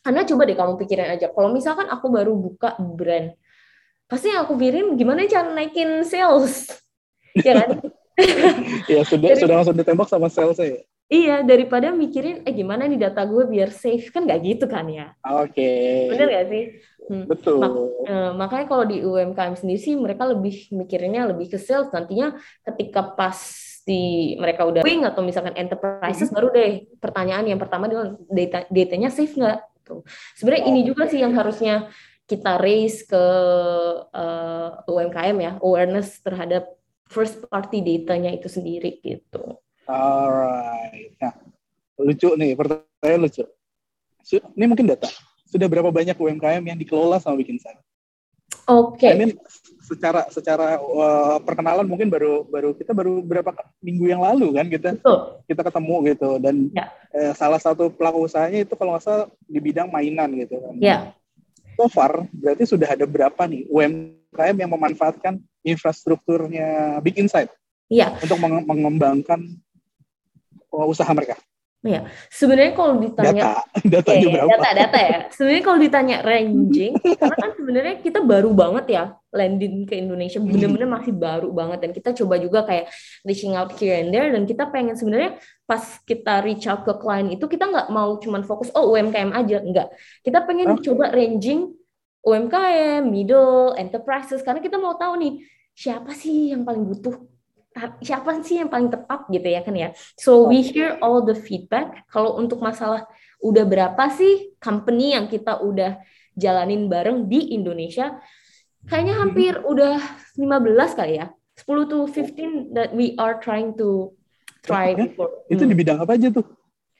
Karena 0.00 0.24
coba 0.24 0.42
deh 0.48 0.56
kamu 0.56 0.74
pikirin 0.80 1.12
aja, 1.12 1.28
kalau 1.30 1.52
misalkan 1.52 1.86
aku 1.86 2.08
baru 2.10 2.32
buka 2.34 2.74
brand, 2.80 3.36
pasti 4.08 4.32
yang 4.32 4.42
aku 4.48 4.56
pikirin 4.56 4.96
gimana 4.96 5.28
cara 5.28 5.52
naikin 5.52 6.02
sales, 6.02 6.72
ya 7.46 7.62
kan? 7.62 7.70
Ya 8.90 9.04
sudah 9.06 9.30
Jadi- 9.36 9.42
sudah 9.46 9.54
langsung 9.62 9.76
ditembak 9.78 10.08
sama 10.10 10.26
sales 10.26 10.58
ya. 10.58 10.80
Iya, 11.12 11.44
daripada 11.44 11.92
mikirin, 11.92 12.40
eh 12.48 12.56
gimana 12.56 12.88
nih 12.88 12.96
data 12.96 13.28
gue 13.28 13.44
biar 13.44 13.68
safe, 13.68 14.08
kan 14.08 14.24
nggak 14.24 14.40
gitu 14.48 14.64
kan 14.64 14.88
ya? 14.88 15.12
Oke. 15.20 16.08
Bener 16.08 16.24
nggak 16.24 16.46
sih? 16.48 16.64
Hmm. 17.04 17.24
Betul. 17.28 17.60
Eh, 18.08 18.32
makanya 18.32 18.64
kalau 18.64 18.88
di 18.88 19.04
UMKM 19.04 19.52
sendiri 19.60 19.76
sih 19.76 19.92
mereka 19.92 20.24
lebih 20.24 20.72
mikirinnya 20.72 21.28
lebih 21.28 21.52
ke 21.52 21.60
sales 21.60 21.92
nantinya 21.92 22.32
ketika 22.64 23.12
pas 23.12 23.36
di 23.82 24.34
mereka 24.38 24.62
udah 24.64 24.82
wing 24.82 25.02
atau 25.02 25.20
misalkan 25.20 25.54
enterprises 25.54 26.30
Mhm. 26.30 26.34
baru 26.34 26.48
deh 26.50 26.72
pertanyaan 26.98 27.46
yang 27.46 27.58
pertama 27.58 27.90
adalah 27.90 28.14
data 28.30 28.62
datanya 28.70 29.10
safe 29.10 29.34
nggak 29.34 29.58
tuh 29.82 30.06
sebenarnya 30.38 30.70
ini 30.70 30.80
juga 30.86 31.10
sih 31.10 31.18
yang 31.18 31.34
harusnya 31.34 31.90
kita 32.24 32.56
raise 32.56 33.02
ke 33.02 33.24
eh, 34.08 34.70
UMKM 34.86 35.36
ya 35.36 35.52
awareness 35.58 36.22
terhadap 36.22 36.70
first 37.10 37.42
party 37.46 37.82
datanya 37.82 38.30
itu 38.30 38.46
sendiri 38.46 39.02
gitu 39.02 39.58
Alright. 39.82 41.18
Nah, 41.18 41.34
lucu 41.98 42.30
nih 42.38 42.54
pertanyaan 42.54 43.18
lucu. 43.18 43.42
Ini 44.54 44.64
mungkin 44.70 44.86
data. 44.86 45.10
Sudah 45.50 45.66
berapa 45.66 45.90
banyak 45.90 46.14
UMKM 46.14 46.62
yang 46.62 46.78
dikelola 46.78 47.18
sama 47.18 47.34
Bikin 47.34 47.58
Sen? 47.58 47.74
oke 48.70 49.02
I 49.02 49.18
mean, 49.18 49.34
secara 49.92 50.20
secara 50.32 50.66
uh, 50.80 51.36
perkenalan 51.44 51.84
mungkin 51.84 52.08
baru 52.08 52.48
baru 52.48 52.72
kita 52.72 52.96
baru 52.96 53.20
berapa 53.20 53.52
minggu 53.78 54.08
yang 54.08 54.24
lalu 54.24 54.56
kan 54.56 54.66
kita 54.66 54.88
betul 54.96 55.18
kita 55.44 55.60
ketemu 55.68 55.94
gitu 56.08 56.30
dan 56.40 56.56
Ya. 56.72 56.88
eh, 57.12 57.32
salah 57.36 57.60
satu 57.60 57.92
pelaku 57.92 58.24
usahanya 58.24 58.64
itu 58.64 58.72
kalau 58.72 58.96
nggak 58.96 59.04
salah 59.04 59.26
di 59.44 59.60
bidang 59.60 59.92
mainan 59.92 60.32
gitu 60.32 60.56
kan. 60.56 60.74
ya 60.80 60.98
So 61.76 61.88
far 61.88 62.24
berarti 62.32 62.64
sudah 62.64 62.88
ada 62.88 63.04
berapa 63.04 63.42
nih 63.44 63.68
UMKM 63.68 64.56
yang 64.56 64.70
memanfaatkan 64.72 65.36
infrastrukturnya 65.60 66.98
Big 67.00 67.16
Insight 67.16 67.52
Iya. 67.92 68.16
untuk 68.16 68.40
menge- 68.40 68.64
mengembangkan 68.64 69.40
uh, 70.72 70.86
usaha 70.88 71.08
mereka. 71.12 71.36
Sebenarnya 72.30 72.72
kalau 72.78 72.94
ditanya 73.02 73.42
Data, 73.42 73.62
datanya 73.98 74.22
Oke, 74.22 74.34
berapa? 74.38 74.50
data-data 74.54 74.98
ya. 75.02 75.18
Sebenarnya 75.34 75.62
kalau 75.66 75.78
ditanya 75.82 76.16
ranging, 76.22 76.92
karena 77.20 77.36
kan 77.36 77.50
sebenarnya 77.58 77.94
kita 77.98 78.18
baru 78.22 78.50
banget 78.54 78.86
ya 78.88 79.04
landing 79.34 79.82
ke 79.90 79.94
Indonesia, 79.98 80.38
Hmm. 80.38 80.46
bener-bener 80.46 80.86
masih 80.86 81.14
baru 81.16 81.48
banget 81.50 81.78
dan 81.82 81.90
kita 81.90 82.10
coba 82.14 82.34
juga 82.38 82.62
kayak 82.62 82.86
reaching 83.26 83.58
out 83.58 83.74
here 83.74 83.98
and 83.98 84.14
there 84.14 84.30
dan 84.30 84.46
kita 84.46 84.70
pengen 84.70 84.94
sebenarnya 84.94 85.40
pas 85.66 85.82
kita 86.04 86.44
reach 86.46 86.68
out 86.70 86.86
ke 86.86 86.94
klien 87.00 87.32
itu 87.32 87.44
kita 87.48 87.64
nggak 87.66 87.88
mau 87.90 88.14
cuman 88.22 88.46
fokus 88.46 88.70
oh 88.78 88.94
UMKM 88.94 89.34
aja, 89.34 89.58
enggak. 89.58 89.88
Kita 90.22 90.44
pengen 90.46 90.78
Oke. 90.78 90.86
coba 90.86 91.10
ranging 91.10 91.72
UMKM, 92.22 93.02
middle, 93.10 93.74
enterprises 93.74 94.46
karena 94.46 94.62
kita 94.62 94.78
mau 94.78 94.94
tahu 94.94 95.18
nih 95.18 95.32
siapa 95.74 96.14
sih 96.14 96.54
yang 96.54 96.62
paling 96.62 96.86
butuh 96.86 97.18
siapa 98.00 98.40
sih 98.44 98.60
yang 98.60 98.68
paling 98.68 98.92
tepat 98.92 99.26
gitu 99.28 99.48
ya 99.48 99.60
kan 99.64 99.74
ya. 99.74 99.88
So 100.20 100.46
we 100.46 100.60
hear 100.60 101.00
all 101.00 101.24
the 101.24 101.34
feedback. 101.34 102.04
Kalau 102.12 102.36
untuk 102.36 102.60
masalah 102.60 103.08
udah 103.40 103.64
berapa 103.64 104.04
sih 104.12 104.54
company 104.60 105.16
yang 105.16 105.26
kita 105.26 105.58
udah 105.58 105.98
jalanin 106.36 106.86
bareng 106.86 107.26
di 107.26 107.56
Indonesia? 107.56 108.20
Kayaknya 108.84 109.14
hampir 109.18 109.52
udah 109.62 109.96
15 110.36 110.98
kali 110.98 111.22
ya. 111.22 111.30
10 111.54 111.86
to 111.86 111.98
15 112.08 112.72
that 112.74 112.90
we 112.96 113.14
are 113.20 113.38
trying 113.38 113.76
to 113.76 114.10
try 114.64 114.92
Ya, 114.96 115.06
before. 115.06 115.30
Itu 115.46 115.62
Hmm. 115.64 115.70
di 115.70 115.76
bidang 115.78 115.98
apa 116.02 116.16
aja 116.18 116.28
tuh? 116.32 116.46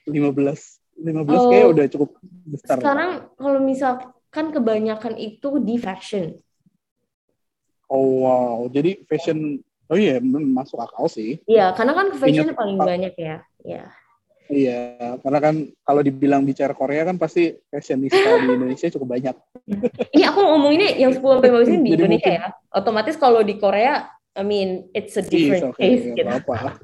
15. 0.07 0.79
15 0.95 1.41
Oh, 1.41 1.49
kayak 1.49 1.67
udah 1.73 1.85
cukup 1.89 2.09
besar. 2.47 2.77
Sekarang 2.79 3.11
kalau 3.35 3.59
misalkan 3.59 4.45
kebanyakan 4.53 5.17
itu 5.17 5.57
di 5.59 5.75
fashion. 5.81 6.37
Oh 7.91 8.25
wow, 8.25 8.57
jadi 8.71 9.05
fashion 9.05 9.61
Oh 9.93 9.99
iya, 10.01 10.17
masuk 10.25 10.81
akal 10.81 11.05
sih. 11.05 11.37
Iya, 11.45 11.69
karena 11.77 11.93
kan 11.93 12.07
fashion 12.17 12.49
Ingat- 12.49 12.57
paling 12.57 12.77
banyak 12.81 13.13
ya. 13.13 13.45
Iya. 13.61 13.85
Iya, 14.49 14.79
karena 15.21 15.39
kan 15.39 15.55
kalau 15.85 16.01
dibilang 16.01 16.41
bicara 16.43 16.73
Korea 16.73 17.05
kan 17.05 17.15
pasti 17.15 17.53
fashionista 17.69 18.41
di 18.43 18.49
Indonesia 18.51 18.89
cukup 18.89 19.07
banyak. 19.13 19.35
Ini 20.11 20.23
aku 20.27 20.39
ngomonginnya 20.41 20.97
yang 20.97 21.13
10 21.13 21.39
sampai 21.39 21.49
15 21.53 21.69
ini 21.69 21.77
di 21.77 21.89
Jadi 21.93 21.95
Indonesia 22.01 22.27
mungkin- 22.27 22.43
ya. 22.43 22.49
Otomatis 22.73 23.15
kalau 23.15 23.39
di 23.39 23.55
Korea, 23.55 24.09
I 24.33 24.41
mean, 24.41 24.89
it's 24.91 25.13
a 25.15 25.21
Iya, 25.21 25.29
different 25.29 25.63
oke, 25.71 25.77
case 25.77 26.03
nggak 26.09 26.25
gitu. 26.25 26.37
apa-apa. 26.41 26.69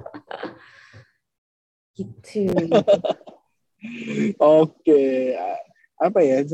Gitu. 1.99 2.47
Oke, 4.39 5.35
apa 5.99 6.19
ya? 6.23 6.47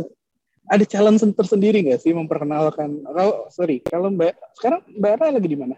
Ada 0.66 0.90
challenge 0.90 1.22
tersendiri 1.38 1.86
nggak 1.86 2.02
sih 2.02 2.18
memperkenalkan? 2.18 3.06
Kalau 3.06 3.46
sorry, 3.54 3.78
kalau 3.86 4.10
Mbak 4.10 4.34
sekarang 4.58 4.82
Mbak 4.90 5.14
Ra 5.22 5.30
lagi 5.30 5.46
di 5.46 5.54
mana? 5.54 5.78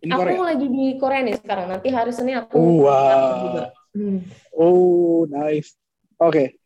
Ini 0.00 0.12
Aku 0.16 0.20
Korea. 0.24 0.40
lagi 0.40 0.66
di 0.66 0.84
Korea 0.96 1.20
nih 1.20 1.36
sekarang. 1.36 1.66
Nanti 1.68 1.88
hari 1.92 2.12
Senin 2.12 2.40
aku 2.40 2.56
Oh, 2.56 2.80
datang 3.04 3.36
juga. 3.44 3.64
wow. 3.68 3.92
Hmm. 3.92 4.18
Oh, 4.54 5.18
nice. 5.28 5.76
Oke. 6.16 6.56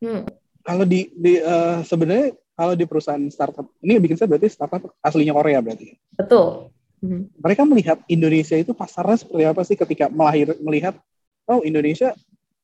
Hmm. 0.00 0.24
Kalau 0.64 0.84
di, 0.84 1.12
di 1.12 1.36
eh, 1.36 1.78
sebenarnya 1.84 2.32
kalau 2.56 2.72
di 2.72 2.84
perusahaan 2.84 3.20
startup 3.28 3.68
ini 3.80 3.96
bikin 3.96 4.16
saya 4.16 4.28
berarti 4.28 4.48
startup 4.48 4.92
aslinya 5.00 5.32
Korea 5.32 5.60
berarti. 5.60 5.96
Betul. 6.16 6.72
Hmm. 7.00 7.28
Mereka 7.36 7.64
melihat 7.64 7.98
Indonesia 8.06 8.56
itu 8.56 8.72
pasarnya 8.72 9.16
seperti 9.16 9.44
apa 9.44 9.62
sih 9.64 9.76
ketika 9.76 10.08
melahir 10.08 10.56
melihat 10.60 10.96
oh 11.44 11.60
Indonesia 11.60 12.12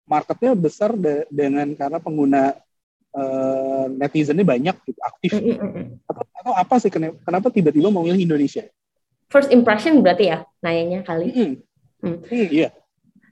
marketnya 0.04 0.52
besar 0.52 0.92
de- 0.94 1.24
dengan 1.28 1.72
karena 1.72 1.98
pengguna 2.00 2.52
eh, 3.12 3.84
netizennya 3.96 4.44
banyak 4.44 4.76
gitu 4.84 5.00
aktif 5.00 5.32
Mm, 5.36 6.04
atau, 6.04 6.22
atau 6.36 6.52
apa 6.52 6.76
sih 6.76 6.92
kenapa, 6.92 7.16
kenapa 7.24 7.48
tiba-tiba 7.48 7.88
memilih 7.88 8.28
Indonesia? 8.28 8.68
First 9.26 9.50
impression 9.50 10.00
berarti 10.02 10.30
ya 10.30 10.46
nanyanya 10.62 11.02
kali. 11.02 11.28
Hmm. 11.34 11.52
Hmm. 12.02 12.18
Hmm, 12.22 12.46
iya. 12.50 12.70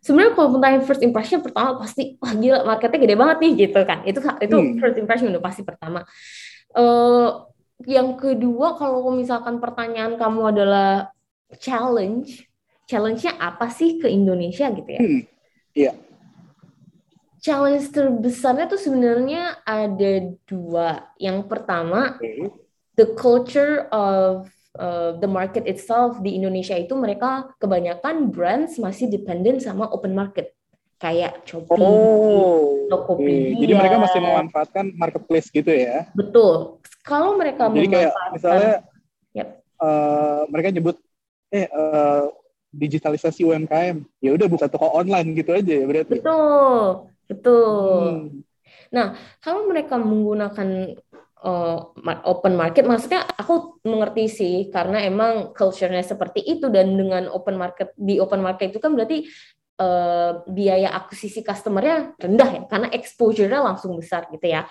Sebenarnya 0.04 0.36
kalau 0.36 0.58
tentang 0.58 0.84
first 0.84 1.00
impression 1.00 1.40
pertama 1.40 1.80
pasti 1.80 2.20
wah 2.20 2.34
gila 2.36 2.66
marketnya 2.68 2.98
gede 3.00 3.16
banget 3.16 3.36
nih 3.40 3.52
gitu 3.68 3.80
kan. 3.88 4.04
Itu 4.04 4.20
itu 4.20 4.56
Hmm. 4.56 4.76
first 4.82 4.96
impression 5.00 5.30
udah 5.32 5.42
pasti 5.44 5.62
pertama. 5.64 6.02
Eh 6.74 7.28
yang 7.88 8.14
kedua 8.18 8.76
kalau 8.78 9.10
misalkan 9.14 9.58
pertanyaan 9.58 10.14
kamu 10.14 10.40
adalah 10.54 11.10
challenge, 11.58 12.46
challenge-nya 12.90 13.34
apa 13.38 13.70
sih 13.70 13.98
ke 14.02 14.10
Indonesia 14.10 14.68
gitu 14.70 14.90
ya? 14.90 15.00
Hmm. 15.00 15.20
Iya. 15.74 15.92
Challenge 17.44 17.84
terbesarnya 17.92 18.66
tuh 18.72 18.80
sebenarnya 18.80 19.60
ada 19.68 20.12
dua. 20.48 21.12
Yang 21.20 21.38
pertama 21.44 22.16
Oke. 22.16 22.48
the 22.96 23.06
culture 23.16 23.84
of 23.92 24.48
uh, 24.78 25.16
the 25.18 25.28
market 25.28 25.64
itself 25.66 26.18
di 26.20 26.38
Indonesia 26.38 26.74
itu 26.74 26.94
mereka 26.94 27.52
kebanyakan 27.58 28.30
brands 28.30 28.78
masih 28.78 29.10
dependent 29.10 29.62
sama 29.62 29.90
open 29.90 30.14
market 30.14 30.54
kayak 30.98 31.44
Shopee. 31.44 31.78
Oh. 31.78 32.88
Tokopedia. 32.88 33.52
oke. 33.54 33.60
Jadi 33.60 33.72
mereka 33.76 33.96
masih 34.00 34.18
memanfaatkan 34.20 34.84
marketplace 34.96 35.48
gitu 35.52 35.68
ya. 35.68 36.08
Betul. 36.16 36.80
Kalau 37.04 37.36
mereka 37.36 37.68
Jadi 37.68 37.88
kayak 37.92 38.12
memanfaatkan 38.12 38.32
misalnya 38.32 38.74
Yap. 39.34 39.48
eh, 39.60 40.42
mereka 40.48 40.68
nyebut 40.72 40.96
eh 41.54 41.70
uh, 41.70 42.26
digitalisasi 42.74 43.46
UMKM 43.46 44.02
ya 44.18 44.30
udah 44.34 44.46
buka 44.50 44.66
toko 44.66 44.90
online 44.90 45.38
gitu 45.38 45.54
aja 45.54 45.72
ya 45.78 45.86
berarti 45.86 46.18
betul 46.18 47.06
betul 47.30 48.02
hmm. 48.02 48.42
nah 48.90 49.14
kalau 49.38 49.70
mereka 49.70 49.94
menggunakan 49.94 50.98
uh, 51.44 51.78
open 52.24 52.56
market 52.56 52.88
maksudnya 52.88 53.28
aku 53.36 53.78
mengerti 53.84 54.24
sih 54.32 54.54
karena 54.72 55.04
emang 55.04 55.52
culture-nya 55.52 56.00
seperti 56.00 56.40
itu 56.40 56.72
dan 56.72 56.96
dengan 56.96 57.28
open 57.28 57.60
market 57.60 57.92
di 57.94 58.16
open 58.16 58.40
market 58.40 58.72
itu 58.72 58.80
kan 58.80 58.96
berarti 58.96 59.28
uh, 59.78 60.42
biaya 60.48 60.96
akuisisi 60.96 61.44
customer-nya 61.44 62.16
rendah 62.16 62.50
ya 62.50 62.62
karena 62.66 62.88
exposure-nya 62.90 63.60
langsung 63.60 63.94
besar 63.94 64.26
gitu 64.32 64.48
ya. 64.48 64.64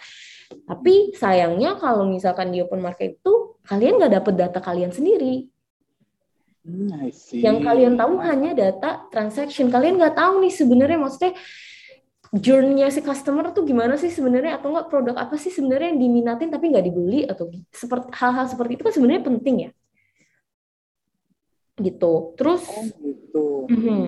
Tapi 0.54 1.18
sayangnya 1.18 1.82
kalau 1.82 2.06
misalkan 2.06 2.54
di 2.54 2.62
open 2.62 2.82
market 2.82 3.18
itu 3.18 3.58
kalian 3.66 3.98
nggak 3.98 4.14
dapat 4.22 4.34
data 4.38 4.60
kalian 4.62 4.94
sendiri. 4.94 5.50
Hmm, 6.64 7.12
Yang 7.36 7.58
kalian 7.60 7.94
tahu 8.00 8.14
hanya 8.24 8.56
data 8.56 9.04
transaction. 9.12 9.68
Kalian 9.68 10.00
nggak 10.00 10.16
tahu 10.16 10.40
nih 10.46 10.54
sebenarnya 10.54 11.00
maksudnya 11.02 11.34
journey-nya 12.34 12.90
si 12.90 13.06
customer 13.06 13.54
tuh 13.54 13.62
gimana 13.62 13.94
sih 13.94 14.10
sebenarnya? 14.10 14.58
Atau 14.58 14.74
enggak 14.74 14.90
produk 14.90 15.16
apa 15.22 15.38
sih 15.38 15.54
sebenarnya 15.54 15.94
yang 15.94 16.02
diminatin 16.02 16.50
tapi 16.50 16.74
nggak 16.74 16.86
dibeli? 16.90 17.30
Atau 17.30 17.54
seperti 17.70 18.10
hal-hal 18.18 18.46
seperti 18.50 18.72
itu 18.76 18.84
kan 18.84 18.94
sebenarnya 18.94 19.24
penting 19.24 19.56
ya? 19.70 19.72
Gitu. 21.78 22.14
Terus 22.38 22.64
oh, 22.70 22.86
gitu. 22.90 23.46
Mm-hmm. 23.70 24.02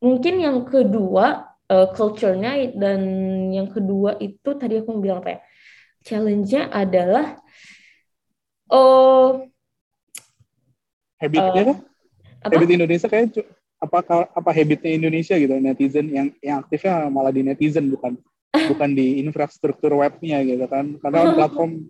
mungkin 0.00 0.34
yang 0.40 0.58
kedua 0.68 1.56
uh, 1.70 1.88
culture-nya 1.96 2.72
dan 2.76 3.00
yang 3.48 3.72
kedua 3.72 4.18
itu 4.20 4.50
tadi 4.58 4.82
aku 4.82 4.98
bilang 4.98 5.22
apa 5.22 5.38
ya? 5.38 5.40
Challenge-nya 6.00 6.74
adalah 6.74 7.38
oh 8.66 9.46
habitnya 11.20 11.76
uh, 11.76 11.78
habit 12.48 12.70
Indonesia 12.72 13.06
kayak 13.06 13.36
apa 13.80 14.28
apa 14.36 14.50
habitnya 14.52 14.92
Indonesia 14.92 15.34
gitu 15.40 15.56
netizen 15.56 16.12
yang 16.12 16.28
yang 16.44 16.60
aktifnya 16.60 17.08
malah 17.08 17.32
di 17.32 17.40
netizen 17.40 17.88
bukan 17.88 18.20
bukan 18.70 18.90
di 18.92 19.24
infrastruktur 19.24 19.96
webnya 19.96 20.44
gitu 20.44 20.68
kan. 20.68 21.00
Karena 21.00 21.32
platform 21.32 21.88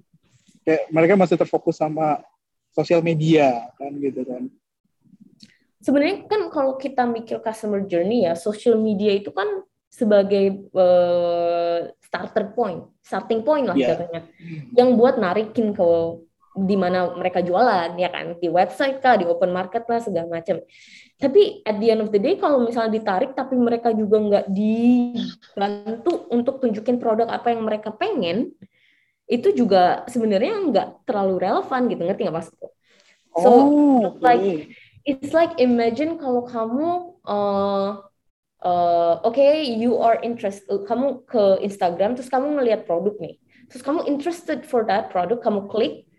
kayak 0.63 0.83
mereka 0.95 1.15
masih 1.19 1.37
terfokus 1.37 1.83
sama 1.83 2.23
sosial 2.71 3.03
media 3.03 3.71
kan 3.75 3.91
gitu 3.99 4.23
kan. 4.23 4.43
Sebenarnya 5.81 6.29
kan 6.29 6.53
kalau 6.53 6.77
kita 6.77 7.09
mikir 7.09 7.41
customer 7.41 7.83
journey 7.89 8.29
ya 8.29 8.37
social 8.37 8.77
media 8.77 9.17
itu 9.17 9.33
kan 9.33 9.65
sebagai 9.91 10.71
uh, 10.71 11.91
starter 11.99 12.55
point 12.55 12.87
starting 13.03 13.43
point 13.43 13.67
lah 13.67 13.75
yeah. 13.75 13.99
katanya 13.99 14.21
yang 14.79 14.95
buat 14.95 15.19
narikin 15.19 15.75
ke 15.75 15.89
di 16.51 16.75
mana 16.75 17.15
mereka 17.15 17.39
jualan 17.41 17.95
ya 17.95 18.11
kan? 18.11 18.35
Di 18.39 18.51
website 18.51 18.99
kah 18.99 19.15
di 19.15 19.25
open 19.27 19.55
market 19.55 19.87
lah 19.87 20.03
segala 20.03 20.27
macam. 20.27 20.59
Tapi 21.21 21.63
at 21.63 21.79
the 21.79 21.95
end 21.95 22.03
of 22.03 22.11
the 22.11 22.19
day 22.19 22.35
kalau 22.35 22.65
misalnya 22.67 22.99
ditarik 22.99 23.39
tapi 23.39 23.55
mereka 23.55 23.95
juga 23.95 24.19
nggak 24.19 24.47
dibantu 24.51 26.27
untuk 26.35 26.59
tunjukin 26.59 26.99
produk 26.99 27.31
apa 27.31 27.55
yang 27.55 27.63
mereka 27.63 27.95
pengen 27.95 28.51
itu 29.31 29.55
juga 29.55 30.03
sebenarnya 30.11 30.55
nggak 30.75 30.89
terlalu 31.07 31.39
relevan 31.39 31.87
gitu. 31.87 32.03
Ngerti 32.03 32.23
nggak 32.27 32.37
maksudku? 32.37 32.69
So 33.39 33.51
oh, 33.51 34.03
okay. 34.19 34.23
like 34.27 34.45
it's 35.07 35.31
like 35.31 35.55
imagine 35.63 36.19
kalau 36.19 36.43
kamu 36.51 37.15
uh, 37.31 38.03
uh, 38.67 39.15
oke 39.23 39.39
okay, 39.39 39.71
you 39.71 40.03
are 40.03 40.19
interested 40.19 40.67
kamu 40.83 41.23
ke 41.31 41.63
Instagram 41.63 42.19
terus 42.19 42.27
kamu 42.27 42.59
ngelihat 42.59 42.91
produk 42.91 43.15
nih. 43.23 43.39
Terus 43.71 43.87
kamu 43.87 44.11
interested 44.11 44.67
for 44.67 44.83
that 44.91 45.15
product 45.15 45.47
kamu 45.47 45.71
klik 45.71 46.10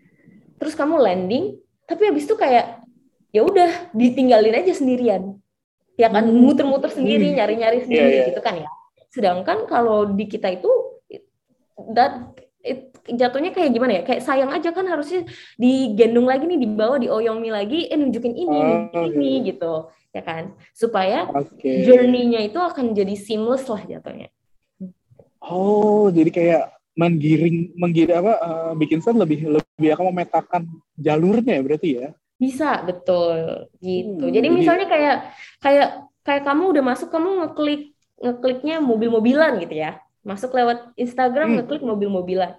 terus 0.62 0.78
kamu 0.78 1.02
landing 1.02 1.58
tapi 1.90 2.06
habis 2.06 2.22
itu 2.30 2.38
kayak 2.38 2.86
ya 3.34 3.42
udah 3.42 3.90
ditinggalin 3.90 4.54
aja 4.54 4.78
sendirian 4.78 5.42
ya 5.98 6.06
kan 6.06 6.22
hmm. 6.22 6.38
muter-muter 6.38 6.94
sendiri 6.94 7.34
hmm. 7.34 7.36
nyari-nyari 7.42 7.78
sendiri 7.82 8.06
yeah, 8.06 8.18
yeah. 8.22 8.28
gitu 8.30 8.40
kan 8.40 8.54
ya 8.62 8.70
sedangkan 9.10 9.66
kalau 9.66 10.06
di 10.06 10.30
kita 10.30 10.54
itu 10.54 10.70
that 11.90 12.30
it, 12.62 12.94
jatuhnya 13.10 13.50
kayak 13.50 13.74
gimana 13.74 14.00
ya 14.00 14.02
kayak 14.06 14.22
sayang 14.22 14.54
aja 14.54 14.70
kan 14.70 14.86
harusnya 14.86 15.26
digendong 15.58 16.30
lagi 16.30 16.46
nih 16.46 16.62
dibawa 16.62 16.96
dioyomi 17.02 17.50
lagi 17.50 17.90
eh 17.90 17.98
nunjukin 17.98 18.38
ini 18.38 18.56
oh, 18.56 18.62
nunjukin 18.62 19.02
ini 19.18 19.30
yeah. 19.34 19.44
gitu 19.52 19.74
ya 20.14 20.22
kan 20.22 20.54
supaya 20.70 21.26
okay. 21.34 21.82
journey-nya 21.82 22.46
itu 22.46 22.60
akan 22.62 22.94
jadi 22.94 23.18
seamless 23.18 23.66
lah 23.66 23.82
jatuhnya 23.82 24.30
oh 25.42 26.08
jadi 26.14 26.30
kayak 26.30 26.62
menggiring 26.92 27.72
menggiring 27.72 28.16
apa 28.20 28.32
uh, 28.40 28.72
bikin 28.76 29.00
set 29.00 29.16
lebih 29.16 29.48
lebih 29.48 29.90
akan 29.96 30.12
memetakan 30.12 30.62
jalurnya 30.96 31.58
ya 31.58 31.62
berarti 31.64 31.88
ya? 31.96 32.08
Bisa 32.36 32.82
betul. 32.82 33.70
Gitu. 33.78 34.24
Hmm, 34.24 34.32
jadi 34.34 34.48
misalnya 34.52 34.86
kayak 34.90 35.16
kayak 35.62 35.88
kayak 36.26 36.42
kamu 36.42 36.64
udah 36.76 36.84
masuk 36.84 37.08
kamu 37.08 37.28
ngeklik 37.46 37.82
ngekliknya 38.18 38.76
mobil-mobilan 38.82 39.62
gitu 39.62 39.74
ya. 39.78 40.02
Masuk 40.22 40.52
lewat 40.54 40.92
Instagram 40.98 41.48
hmm. 41.48 41.56
ngeklik 41.62 41.82
mobil-mobilan. 41.82 42.58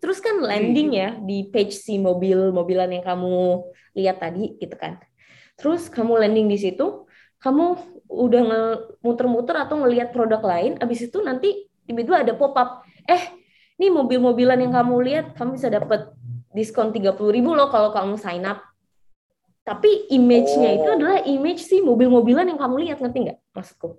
Terus 0.00 0.18
kan 0.20 0.40
landing 0.40 0.92
hmm. 0.92 1.00
ya 1.00 1.08
di 1.20 1.48
page 1.48 1.76
si 1.76 1.96
mobil-mobilan 1.96 2.90
yang 2.90 3.04
kamu 3.04 3.64
lihat 3.96 4.20
tadi 4.20 4.58
gitu 4.60 4.76
kan. 4.76 5.00
Terus 5.56 5.88
kamu 5.88 6.20
landing 6.26 6.48
di 6.50 6.58
situ 6.60 7.08
kamu 7.40 7.96
udah 8.10 8.42
muter-muter 9.00 9.56
atau 9.56 9.80
ngelihat 9.80 10.12
produk 10.12 10.42
lain 10.44 10.76
abis 10.82 11.08
itu 11.08 11.22
nanti 11.24 11.70
tiba-tiba 11.88 12.20
ada 12.20 12.32
pop 12.36 12.52
up 12.52 12.84
eh 13.08 13.39
nih 13.80 13.88
mobil-mobilan 13.88 14.60
yang 14.60 14.76
kamu 14.76 14.94
lihat 15.08 15.26
kamu 15.32 15.56
bisa 15.56 15.72
dapat 15.72 16.12
diskon 16.52 16.92
30 16.92 17.16
ribu 17.16 17.56
loh 17.56 17.72
kalau 17.72 17.88
kamu 17.96 18.20
sign 18.20 18.44
up. 18.44 18.60
Tapi 19.64 20.12
image-nya 20.12 20.70
oh. 20.74 20.76
itu 20.76 20.88
adalah 20.92 21.18
image 21.24 21.64
sih 21.64 21.80
mobil-mobilan 21.80 22.44
yang 22.44 22.60
kamu 22.60 22.76
lihat 22.84 23.00
ngerti 23.00 23.18
nggak 23.30 23.38
maksudku? 23.56 23.96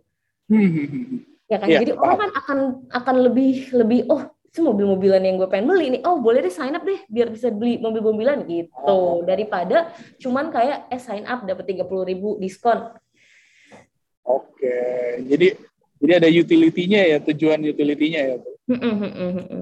Ya 1.49 1.57
kan? 1.57 1.67
Yeah, 1.67 1.81
jadi 1.81 1.91
orang 1.97 2.17
kan 2.21 2.31
akan 2.37 2.57
akan 2.93 3.15
lebih 3.25 3.73
lebih 3.73 4.05
oh 4.11 4.29
itu 4.51 4.67
mobil-mobilan 4.67 5.23
yang 5.23 5.39
gue 5.39 5.47
pengen 5.47 5.71
beli 5.71 5.97
nih. 5.97 6.01
Oh 6.03 6.19
boleh 6.19 6.43
deh 6.43 6.51
sign 6.51 6.75
up 6.75 6.83
deh 6.83 7.01
biar 7.07 7.31
bisa 7.31 7.49
beli 7.49 7.79
mobil-mobilan 7.79 8.45
gitu. 8.51 8.75
Oh. 8.83 9.23
daripada 9.23 9.95
cuman 10.19 10.51
kayak 10.51 10.91
eh 10.91 10.99
sign 10.99 11.23
up 11.23 11.47
dapat 11.47 11.71
30 11.71 11.87
ribu 11.87 12.35
diskon. 12.37 12.91
Oke 14.27 14.77
jadi 15.23 15.55
jadi 16.01 16.13
ada 16.17 16.29
utility-nya 16.29 17.01
ya 17.05 17.17
tujuan 17.21 17.61
utility-nya 17.61 18.21
ya 18.25 18.35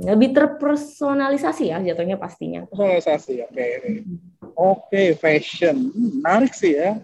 lebih 0.05 0.29
terpersonalisasi 0.35 1.71
ya 1.71 1.77
jatuhnya 1.81 2.19
pastinya. 2.19 2.67
Personalisasi, 2.69 3.41
oke. 3.41 3.53
Okay. 3.53 3.71
Oke, 3.79 4.53
okay, 4.59 5.07
fashion. 5.15 5.89
Hmm, 5.89 6.21
menarik 6.21 6.53
sih 6.53 6.75
ya. 6.75 6.99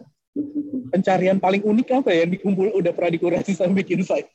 Pencarian 0.91 1.39
paling 1.39 1.63
unik 1.63 2.04
apa 2.04 2.12
ya 2.12 2.28
yang 2.28 2.36
dikumpul 2.36 2.76
udah 2.76 2.91
pernah 2.91 3.12
dikurasi 3.15 3.56
sama 3.56 3.80
bikin 3.80 4.04
site? 4.04 4.28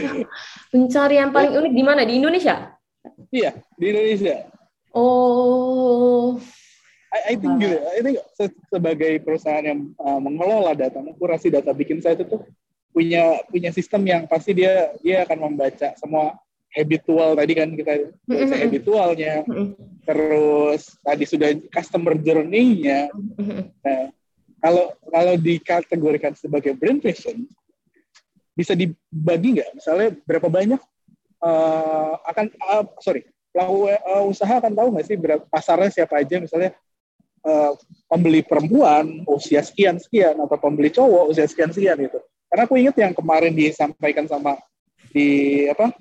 Pencarian 0.72 1.28
paling 1.28 1.52
unik 1.60 1.72
di 1.76 1.84
mana? 1.84 2.08
Di 2.08 2.16
Indonesia? 2.16 2.72
Iya, 3.28 3.60
di 3.76 3.84
Indonesia. 3.92 4.48
Oh. 4.96 6.40
I, 7.12 7.34
I 7.34 7.36
think 7.36 7.60
gitu. 7.60 7.76
I 7.76 8.00
think 8.00 8.16
sebagai 8.72 9.12
perusahaan 9.20 9.66
yang 9.66 9.92
uh, 10.00 10.16
mengelola 10.22 10.72
data, 10.72 11.04
mengkurasi 11.04 11.52
data 11.52 11.74
bikin 11.76 12.00
site 12.00 12.24
itu 12.24 12.40
punya 12.90 13.38
punya 13.46 13.70
sistem 13.70 14.02
yang 14.06 14.22
pasti 14.26 14.54
dia 14.54 14.90
dia 14.98 15.22
akan 15.22 15.50
membaca 15.50 15.94
semua 15.94 16.34
habitual 16.70 17.34
tadi 17.34 17.52
kan 17.58 17.68
kita 17.74 17.92
mm-hmm. 18.26 18.58
habitualnya. 18.66 19.34
Terus 20.06 20.82
tadi 21.02 21.24
sudah 21.26 21.50
customer 21.70 22.14
journey-nya. 22.18 23.10
Nah 23.82 24.10
kalau 24.60 24.92
kalau 25.08 25.34
dikategorikan 25.40 26.36
sebagai 26.36 26.76
brand 26.76 27.00
fashion 27.02 27.46
bisa 28.54 28.74
dibagi 28.76 29.58
nggak? 29.58 29.70
Misalnya 29.78 30.08
berapa 30.26 30.48
banyak 30.50 30.80
uh, 31.42 32.14
akan 32.26 32.46
uh, 32.58 32.84
sorry 33.00 33.26
pelaku 33.50 33.90
uh, 33.90 34.24
usaha 34.30 34.62
akan 34.62 34.72
tahu 34.78 34.88
nggak 34.94 35.06
sih 35.06 35.16
berapa 35.18 35.42
pasarnya 35.50 35.90
siapa 35.90 36.22
aja? 36.22 36.38
Misalnya 36.38 36.70
uh, 37.46 37.72
pembeli 38.06 38.46
perempuan 38.46 39.24
usia 39.26 39.64
sekian 39.64 39.98
sekian 39.98 40.38
atau 40.38 40.58
pembeli 40.60 40.92
cowok 40.92 41.34
usia 41.34 41.46
sekian 41.50 41.72
sekian 41.74 41.98
itu 41.98 42.20
karena 42.50 42.62
aku 42.66 42.74
ingat 42.76 42.96
yang 42.98 43.14
kemarin 43.14 43.54
disampaikan 43.54 44.26
sama 44.26 44.58
di 45.14 45.64
apa 45.70 45.94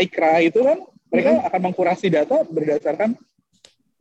iCra 0.00 0.40
itu 0.40 0.64
kan 0.64 0.80
mereka 1.12 1.30
mm-hmm. 1.36 1.48
akan 1.52 1.60
mengkurasi 1.60 2.06
data 2.08 2.40
berdasarkan 2.48 3.18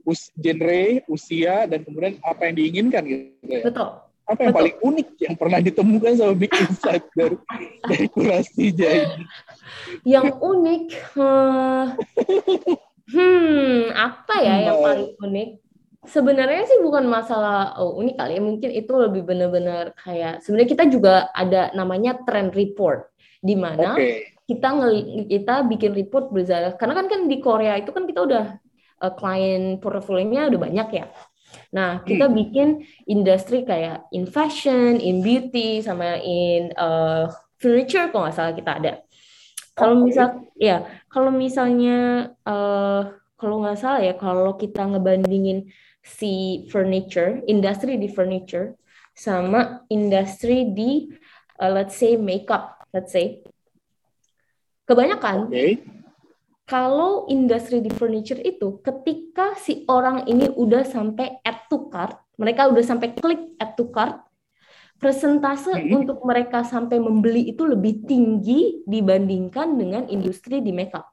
us 0.07 0.31
genre, 0.33 1.03
usia 1.11 1.67
dan 1.67 1.83
kemudian 1.83 2.17
apa 2.23 2.49
yang 2.49 2.55
diinginkan 2.55 3.03
gitu 3.03 3.45
ya. 3.45 3.61
Betul. 3.67 3.89
Apa 4.29 4.39
yang 4.45 4.53
Betul. 4.53 4.59
paling 4.61 4.75
unik 4.85 5.09
yang 5.25 5.35
pernah 5.35 5.59
ditemukan 5.59 6.13
sama 6.21 6.33
Big 6.37 6.53
Insight 6.53 7.03
dari 7.17 7.37
dari 7.85 8.07
kurasi 8.13 8.65
jadi? 8.69 9.09
Yang 10.05 10.27
unik, 10.37 10.85
uh, 11.17 11.85
hmm, 13.13 13.77
apa 13.89 14.35
ya 14.39 14.55
yang 14.69 14.77
nah. 14.79 14.85
paling 14.85 15.09
unik? 15.17 15.49
Sebenarnya 15.99 16.63
sih 16.63 16.79
bukan 16.79 17.05
masalah 17.11 17.75
oh, 17.75 17.99
unik 17.99 18.15
kali 18.15 18.39
ya, 18.39 18.41
mungkin 18.41 18.69
itu 18.71 18.93
lebih 18.95 19.27
benar-benar 19.27 19.91
kayak 19.99 20.39
sebenarnya 20.39 20.69
kita 20.71 20.85
juga 20.87 21.13
ada 21.35 21.75
namanya 21.75 22.23
trend 22.23 22.55
report 22.55 23.11
di 23.39 23.55
mana 23.55 23.95
okay 23.95 24.39
kita 24.49 24.65
ngel 24.73 24.93
kita 25.29 25.61
bikin 25.69 25.93
report 25.93 26.33
berdasarkan 26.33 26.73
karena 26.81 26.93
kan 26.97 27.05
kan 27.05 27.21
di 27.29 27.37
Korea 27.37 27.77
itu 27.77 27.93
kan 27.93 28.09
kita 28.09 28.25
udah 28.25 28.57
uh, 29.05 29.13
klien 29.13 29.77
portfolionya 29.77 30.49
udah 30.49 30.57
banyak 30.57 30.89
ya 30.89 31.05
Nah, 31.69 32.01
kita 32.05 32.29
hmm. 32.29 32.35
bikin 32.37 32.67
industri 33.09 33.65
kayak 33.65 34.05
in 34.13 34.29
fashion, 34.29 34.97
in 35.01 35.21
beauty, 35.25 35.81
sama 35.81 36.17
in 36.21 36.73
uh, 36.77 37.29
furniture 37.57 38.09
kalau 38.09 38.29
nggak 38.29 38.37
salah 38.37 38.53
kita 38.53 38.71
ada. 38.77 38.93
Kalau 39.73 39.97
okay. 39.97 40.05
misal, 40.05 40.27
ya, 40.57 40.77
kalau 41.09 41.31
misalnya 41.33 42.29
uh, 42.45 43.17
kalau 43.39 43.63
nggak 43.63 43.79
salah 43.79 44.03
ya, 44.03 44.13
kalau 44.19 44.59
kita 44.59 44.83
ngebandingin 44.83 45.71
si 46.03 46.65
furniture, 46.67 47.39
industri 47.47 47.95
di 47.95 48.11
furniture, 48.11 48.75
sama 49.15 49.87
industri 49.87 50.75
di 50.75 51.07
uh, 51.63 51.71
let's 51.71 51.95
say 51.95 52.19
makeup, 52.19 52.75
let's 52.91 53.15
say. 53.15 53.39
Kebanyakan 54.83 55.47
okay 55.47 55.99
kalau 56.69 57.25
industri 57.33 57.81
di 57.81 57.89
furniture 57.89 58.37
itu 58.45 58.77
ketika 58.85 59.57
si 59.57 59.89
orang 59.89 60.29
ini 60.29 60.53
udah 60.53 60.85
sampai 60.85 61.41
add 61.41 61.65
to 61.65 61.89
cart, 61.89 62.21
mereka 62.37 62.69
udah 62.69 62.85
sampai 62.85 63.17
klik 63.17 63.57
add 63.57 63.73
to 63.73 63.89
cart, 63.89 64.21
presentase 65.01 65.73
hmm. 65.73 65.97
untuk 65.97 66.21
mereka 66.21 66.61
sampai 66.61 67.01
membeli 67.01 67.49
itu 67.49 67.65
lebih 67.65 68.05
tinggi 68.05 68.85
dibandingkan 68.85 69.81
dengan 69.81 70.05
industri 70.13 70.61
di 70.61 70.69
makeup. 70.69 71.09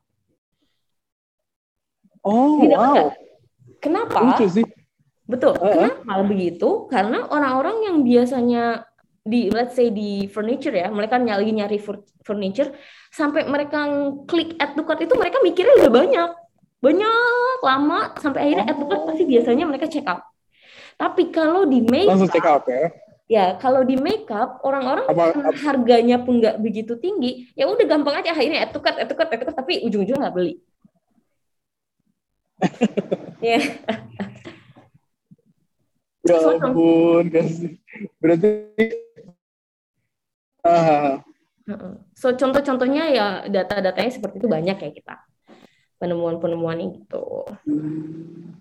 Oh, 2.26 2.58
Tidak 2.58 2.74
wow. 2.74 3.06
Kenapa? 3.78 4.18
Betul. 5.30 5.54
Uh 5.58 5.62
-huh. 5.62 5.90
Kenapa 6.02 6.22
begitu? 6.26 6.68
Karena 6.90 7.22
orang-orang 7.30 7.86
yang 7.86 7.96
biasanya 8.02 8.82
di 9.26 9.50
let's 9.50 9.74
say 9.74 9.90
di 9.90 10.30
furniture 10.30 10.74
ya, 10.74 10.86
mereka 10.90 11.18
lagi 11.18 11.50
nyari 11.50 11.78
furniture, 12.22 12.70
sampai 13.10 13.42
mereka 13.46 13.86
klik 14.30 14.54
add 14.62 14.78
to 14.78 14.86
cart 14.86 15.02
itu 15.02 15.18
mereka 15.18 15.42
mikirnya 15.42 15.74
udah 15.82 15.90
banyak, 15.90 16.30
banyak 16.78 17.58
lama 17.58 18.14
sampai 18.22 18.40
akhirnya 18.46 18.64
add 18.70 18.78
to 18.78 18.86
cart 18.86 19.02
pasti 19.02 19.24
biasanya 19.26 19.64
mereka 19.66 19.90
check 19.90 20.06
out. 20.06 20.22
Tapi 20.94 21.34
kalau 21.34 21.66
di 21.66 21.82
makeup, 21.82 22.14
langsung 22.14 22.30
check 22.30 22.46
out 22.46 22.64
ya? 22.70 22.94
Ya, 23.26 23.46
kalau 23.58 23.82
di 23.82 23.98
makeup 23.98 24.62
orang-orang 24.62 25.10
harganya 25.58 26.22
pun 26.22 26.38
nggak 26.38 26.62
begitu 26.62 26.94
tinggi, 27.02 27.50
ya 27.58 27.66
udah 27.66 27.82
gampang 27.82 28.22
aja 28.22 28.30
akhirnya 28.30 28.62
add 28.62 28.70
to 28.70 28.78
cart, 28.78 28.94
add 28.94 29.10
to 29.10 29.18
cart, 29.18 29.26
add 29.34 29.42
to 29.42 29.46
cart, 29.50 29.58
tapi 29.58 29.82
ujung-ujungnya 29.82 30.30
nggak 30.30 30.36
beli. 30.38 30.62
Ya. 33.44 33.60
Ya 36.26 36.36
ampun, 36.58 37.30
kasih. 37.30 37.78
Berarti 38.18 38.50
So 42.16 42.34
contoh-contohnya 42.34 43.04
ya 43.12 43.26
data-datanya 43.46 44.10
seperti 44.10 44.42
itu 44.42 44.48
banyak 44.50 44.76
ya 44.82 44.90
kita 44.90 45.14
penemuan-penemuan 46.00 46.78
itu. 46.80 47.26
Hmm. 47.64 48.56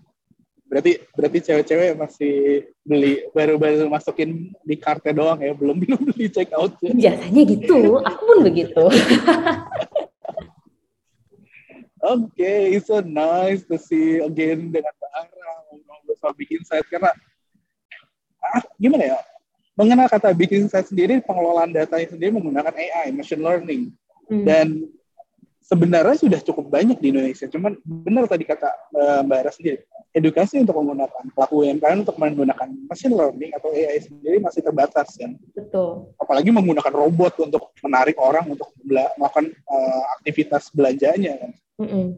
Berarti 0.66 0.98
berarti 1.14 1.38
cewek-cewek 1.46 1.94
masih 1.94 2.66
beli 2.82 3.22
baru-baru 3.30 3.86
masukin 3.86 4.50
di 4.66 4.74
kartu 4.76 5.14
doang 5.14 5.38
ya, 5.38 5.54
belum 5.54 5.78
belum 5.82 6.00
beli 6.10 6.26
check 6.28 6.50
out. 6.52 6.74
Ya. 6.82 6.90
Biasanya 6.92 7.42
gitu, 7.46 8.02
aku 8.02 8.22
pun 8.26 8.38
begitu. 8.42 8.84
Oke, 12.06 12.38
okay, 12.38 12.78
so 12.78 13.02
nice 13.02 13.66
to 13.66 13.74
see 13.74 14.22
again 14.22 14.70
dengan 14.70 14.94
Ara 15.10 15.66
ngobrol 15.66 16.14
soal 16.22 16.38
bikin 16.38 16.62
site 16.62 16.86
karena 16.86 17.10
ah, 18.38 18.62
gimana 18.78 19.10
ya 19.10 19.18
mengenal 19.76 20.08
kata 20.08 20.32
bikin 20.32 20.66
insight 20.66 20.88
sendiri, 20.88 21.20
pengelolaan 21.20 21.70
datanya 21.70 22.08
sendiri 22.08 22.32
menggunakan 22.32 22.72
AI, 22.72 23.12
machine 23.12 23.44
learning. 23.44 23.92
Hmm. 24.26 24.42
Dan 24.42 24.66
sebenarnya 25.60 26.16
sudah 26.16 26.40
cukup 26.40 26.72
banyak 26.72 26.96
di 26.96 27.12
Indonesia. 27.12 27.44
Cuman 27.46 27.76
benar 27.84 28.24
tadi 28.24 28.48
kata 28.48 28.72
uh, 28.96 29.20
Mbak 29.28 29.38
Era 29.38 29.52
sendiri, 29.52 29.78
edukasi 30.16 30.64
untuk 30.64 30.80
menggunakan 30.80 31.28
pelaku 31.36 31.54
UMKM 31.68 31.98
untuk 32.08 32.16
menggunakan 32.16 32.68
machine 32.88 33.14
learning 33.14 33.52
atau 33.52 33.68
AI 33.76 34.00
sendiri 34.00 34.40
masih 34.40 34.64
terbatas 34.64 35.12
kan. 35.20 35.36
Betul. 35.52 36.16
Apalagi 36.16 36.48
menggunakan 36.48 36.94
robot 36.96 37.44
untuk 37.44 37.76
menarik 37.84 38.16
orang 38.16 38.48
untuk 38.48 38.72
melakukan 38.80 39.52
uh, 39.68 40.02
aktivitas 40.18 40.72
belanjanya 40.72 41.36
kan. 41.36 41.52
Mm 41.76 41.88
-mm. 41.88 42.08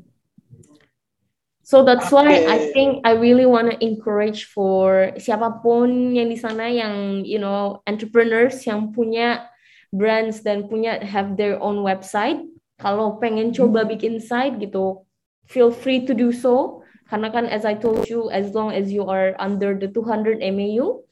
So 1.68 1.84
that's 1.84 2.08
why 2.08 2.48
I 2.48 2.72
think 2.72 3.04
I 3.04 3.12
really 3.12 3.44
want 3.44 3.68
to 3.68 3.76
encourage 3.84 4.48
for 4.48 5.12
siapa 5.20 5.60
pun 5.60 6.16
yang 6.16 6.32
di 6.32 6.40
sana 6.40 6.64
yang 6.64 7.28
you 7.28 7.36
know 7.36 7.84
entrepreneurs 7.84 8.64
yang 8.64 8.96
punya 8.96 9.44
brands 9.92 10.40
dan 10.40 10.64
punya 10.64 10.96
have 11.04 11.36
their 11.36 11.60
own 11.60 11.84
website. 11.84 12.40
Kalau 12.80 13.20
pengen 13.20 13.52
coba 13.52 13.84
hmm. 13.84 13.90
bikin 13.92 14.14
site 14.16 14.56
gitu, 14.64 15.04
feel 15.44 15.68
free 15.68 16.08
to 16.08 16.16
do 16.16 16.32
so. 16.32 16.80
Karena 17.12 17.28
kan 17.28 17.44
as 17.44 17.68
I 17.68 17.76
told 17.76 18.08
you, 18.08 18.32
as 18.32 18.56
long 18.56 18.72
as 18.72 18.88
you 18.88 19.04
are 19.04 19.36
under 19.36 19.76
the 19.76 19.92
200 19.92 20.40
MAU, 20.40 21.04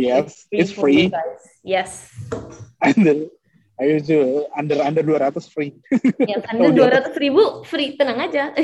yes, 0.00 0.48
it's 0.48 0.72
free. 0.72 1.12
It's 1.12 1.12
free. 1.12 1.60
Yes. 1.60 2.08
Under 2.80 3.28
Ayo 3.74 3.98
juga 3.98 4.46
under 4.54 4.78
under 4.86 5.02
200 5.02 5.50
free. 5.50 5.74
Yang 6.30 6.42
under 6.54 6.70
200 6.70 7.10
ribu 7.18 7.66
free, 7.66 7.98
tenang 7.98 8.22
aja. 8.22 8.54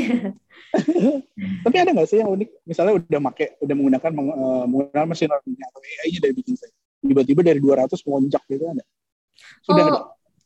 Tapi 1.66 1.77
ada 1.83 1.90
nggak 1.90 2.07
sih 2.07 2.23
yang 2.23 2.31
unik? 2.31 2.62
Misalnya 2.62 3.03
udah 3.03 3.18
make, 3.18 3.59
udah 3.59 3.75
menggunakan 3.75 4.11
uh, 4.14 4.64
menggunakan 4.70 5.09
mesin 5.11 5.27
learning 5.27 5.59
atau 5.66 5.81
AI-nya 5.83 6.20
dari 6.23 6.35
bikin 6.38 6.55
saya. 6.55 6.70
Tiba-tiba 7.03 7.42
dari 7.42 7.59
200 7.59 7.90
melonjak 8.07 8.42
gitu 8.46 8.64
ada. 8.70 8.85
Sudah 9.66 9.83
oh, 9.83 9.88
ada. 9.90 10.01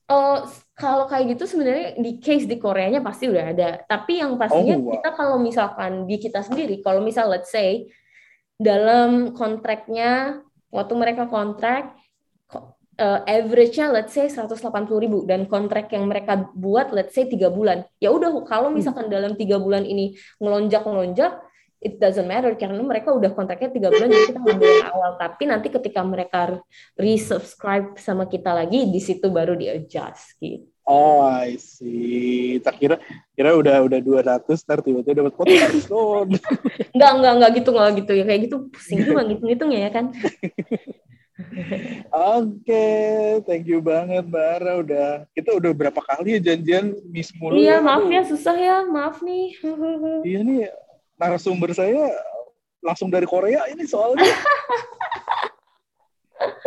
Oh, 0.09 0.37
kalau 0.72 1.05
kayak 1.12 1.37
gitu 1.37 1.44
sebenarnya 1.44 2.00
di 2.00 2.24
case 2.24 2.48
di 2.48 2.57
Koreanya 2.57 3.05
pasti 3.05 3.29
udah 3.29 3.44
ada. 3.53 3.85
Tapi 3.85 4.24
yang 4.24 4.40
pastinya 4.40 4.81
oh, 4.81 4.85
wow. 4.88 4.92
kita 4.96 5.09
kalau 5.12 5.37
misalkan 5.37 6.09
di 6.09 6.16
kita 6.16 6.40
sendiri, 6.40 6.81
kalau 6.81 7.05
misal 7.05 7.29
let's 7.29 7.53
say 7.53 7.85
dalam 8.57 9.37
kontraknya 9.37 10.40
waktu 10.72 10.94
mereka 10.96 11.29
kontrak 11.29 11.92
uh, 12.98 13.20
average-nya 13.26 13.90
let's 13.90 14.14
say 14.14 14.26
180 14.26 14.59
ribu 14.98 15.26
dan 15.26 15.46
kontrak 15.46 15.90
yang 15.90 16.07
mereka 16.07 16.48
buat 16.54 16.90
let's 16.94 17.14
say 17.14 17.26
tiga 17.26 17.50
bulan 17.50 17.87
ya 17.98 18.11
udah 18.14 18.30
kalau 18.46 18.70
hmm. 18.70 18.78
misalkan 18.78 19.07
hmm. 19.11 19.14
dalam 19.14 19.33
tiga 19.35 19.59
bulan 19.59 19.83
ini 19.87 20.14
ngelonjak 20.38 20.83
ngelonjak 20.87 21.33
it 21.85 22.00
doesn't 22.00 22.24
matter 22.24 22.57
karena 22.57 22.80
mereka 22.80 23.12
udah 23.12 23.30
kontraknya 23.37 23.68
tiga 23.68 23.88
bulan 23.92 24.09
jadi 24.09 24.24
kita 24.33 24.40
ngambil 24.40 24.68
yang 24.68 24.90
awal 24.94 25.11
tapi 25.20 25.42
nanti 25.44 25.68
ketika 25.68 26.00
mereka 26.00 26.40
resubscribe 26.96 28.00
sama 28.00 28.24
kita 28.24 28.57
lagi 28.57 28.88
di 28.88 29.00
situ 29.02 29.28
baru 29.28 29.52
di 29.52 29.68
adjust 29.68 30.40
gitu 30.40 30.74
Oh, 30.85 31.24
I 31.24 31.57
see. 31.57 32.61
Tak 32.61 32.76
kira 32.76 33.00
kira 33.33 33.57
udah 33.57 33.88
udah 33.88 33.98
200 34.04 34.44
ntar 34.68 34.85
tiba-tiba 34.85 35.24
dapat 35.24 35.33
podcast 35.33 35.88
loh. 35.88 36.28
enggak, 36.94 37.11
enggak, 37.16 37.33
enggak 37.40 37.50
gitu, 37.57 37.68
enggak 37.72 37.92
gitu 38.04 38.12
ya. 38.12 38.24
Kayak 38.28 38.40
gitu 38.44 38.57
pusing 38.68 39.00
juga 39.00 39.20
ngitung-ngitungnya 39.33 39.80
ya 39.80 39.90
kan. 39.96 40.12
Oke, 42.38 42.87
thank 43.42 43.66
you 43.66 43.83
banget 43.83 44.23
Mbak 44.23 44.47
Ara 44.62 44.73
udah 44.79 45.09
kita 45.35 45.51
udah 45.59 45.73
berapa 45.75 45.99
kali 45.99 46.38
ya 46.38 46.55
janjian 46.55 46.94
Miss 47.11 47.35
mulu. 47.35 47.59
Iya, 47.59 47.83
ya. 47.83 47.83
maaf 47.83 48.07
ya 48.07 48.23
susah 48.23 48.55
ya, 48.55 48.77
maaf 48.87 49.18
nih. 49.18 49.59
iya 50.31 50.40
nih 50.47 50.70
narasumber 51.18 51.75
saya 51.75 52.07
langsung 52.79 53.11
dari 53.11 53.27
Korea 53.27 53.66
ini 53.66 53.83
soalnya. 53.83 54.23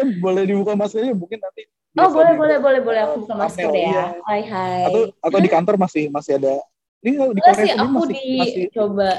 eh, 0.04 0.08
boleh 0.20 0.44
dibuka 0.44 0.76
maskernya 0.76 1.16
mungkin 1.16 1.40
nanti. 1.40 1.64
Oh 1.98 2.12
boleh 2.12 2.36
boleh 2.36 2.58
boleh 2.60 2.82
boleh 2.84 3.02
aku 3.08 3.16
buka 3.24 3.36
masker 3.40 3.72
ya. 3.72 3.88
Iya. 3.88 4.06
Hai 4.28 4.42
hai. 4.44 4.82
Atau 4.92 5.02
atau 5.24 5.40
di 5.40 5.50
kantor 5.50 5.76
masih 5.80 6.12
masih 6.12 6.44
ada. 6.44 6.60
Ini 7.08 7.24
di 7.32 7.42
Korea 7.42 7.64
sih, 7.64 7.72
aku 7.72 7.88
masih, 8.04 8.12
di 8.12 8.26
masih... 8.36 8.66
coba 8.76 9.10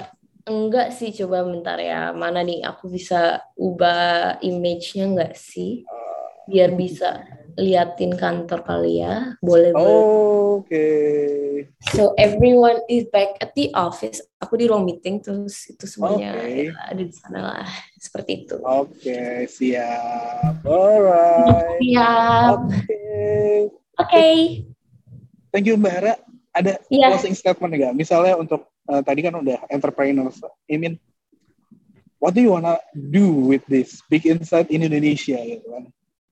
Enggak 0.48 0.96
sih, 0.96 1.12
coba 1.12 1.44
bentar 1.44 1.76
ya. 1.76 2.16
Mana 2.16 2.40
nih 2.40 2.64
aku 2.64 2.88
bisa 2.88 3.44
ubah 3.54 4.40
image-nya 4.40 5.04
enggak 5.04 5.34
sih? 5.36 5.84
Biar 6.48 6.72
bisa 6.72 7.28
liatin 7.60 8.16
kantor 8.16 8.64
kali 8.64 9.04
ya. 9.04 9.36
Boleh, 9.44 9.76
oh, 9.76 10.58
Oke. 10.58 10.72
Okay. 10.72 11.94
So 11.94 12.16
everyone 12.16 12.82
is 12.88 13.06
back 13.12 13.38
at 13.38 13.52
the 13.52 13.70
office. 13.76 14.24
Aku 14.42 14.58
di 14.58 14.66
ruang 14.66 14.82
meeting 14.82 15.22
terus 15.22 15.70
itu 15.70 15.84
semuanya 15.86 16.34
okay. 16.34 16.70
ya, 16.70 16.74
ada 16.88 17.02
di 17.02 17.14
sana 17.14 17.40
lah. 17.54 17.68
Seperti 17.94 18.46
itu. 18.46 18.56
Oke, 18.64 18.90
okay, 18.90 19.36
siap. 19.46 20.64
Alright. 20.66 21.78
Siap. 21.78 22.58
Oke. 22.58 22.74
Okay. 22.74 23.54
Oke. 23.98 24.08
Okay. 24.08 24.34
Thank 25.54 25.66
you 25.68 25.76
Mbak 25.78 25.94
Hera. 25.94 26.14
Ada 26.58 26.82
yeah. 26.90 27.14
closing 27.14 27.38
statement 27.38 27.70
enggak? 27.74 27.94
Misalnya 27.94 28.34
untuk 28.34 28.66
uh, 28.88 29.02
tadi 29.04 29.20
kan 29.22 29.36
udah 29.36 29.68
entrepreneurs. 29.68 30.40
I 30.66 30.80
mean, 30.80 30.96
what 32.18 32.32
do 32.32 32.40
you 32.40 32.56
wanna 32.56 32.80
do 32.92 33.30
with 33.52 33.62
this 33.68 34.00
big 34.08 34.24
insight 34.24 34.72
in 34.72 34.82
Indonesia 34.82 35.38
gitu 35.38 35.68
kan? 35.68 35.84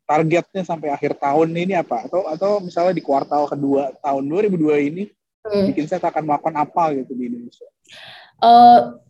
Targetnya 0.06 0.62
sampai 0.62 0.94
akhir 0.94 1.18
tahun 1.18 1.50
ini 1.52 1.76
apa? 1.76 2.06
Atau 2.06 2.26
atau 2.26 2.52
misalnya 2.62 2.94
di 2.96 3.02
kuartal 3.02 3.50
kedua 3.50 3.92
tahun 4.00 4.24
2002 4.26 4.88
ini 4.90 5.04
hmm. 5.44 5.64
big 5.70 5.78
insight 5.86 6.02
akan 6.02 6.22
melakukan 6.24 6.56
apa 6.56 6.94
gitu 6.96 7.12
di 7.12 7.28
Indonesia? 7.28 7.66
Uh, 8.40 9.00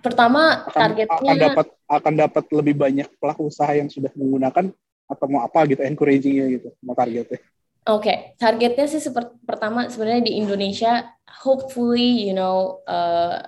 pertama 0.00 0.66
akan, 0.66 0.74
targetnya 0.74 1.18
akan 1.18 1.36
dapat 1.36 1.66
akan 1.86 2.14
dapat 2.14 2.44
lebih 2.50 2.74
banyak 2.78 3.08
pelaku 3.18 3.50
usaha 3.50 3.70
yang 3.74 3.90
sudah 3.90 4.10
menggunakan 4.14 4.70
atau 5.06 5.26
mau 5.30 5.46
apa 5.46 5.62
gitu 5.70 5.82
encouragingnya 5.86 6.46
gitu 6.58 6.68
mau 6.82 6.98
targetnya 6.98 7.38
Oke, 7.86 8.10
okay. 8.10 8.16
targetnya 8.34 8.90
sih 8.90 8.98
seperti 8.98 9.38
pertama 9.46 9.86
sebenarnya 9.86 10.26
di 10.26 10.42
Indonesia, 10.42 11.06
hopefully 11.46 12.26
you 12.26 12.34
know 12.34 12.82
uh, 12.90 13.38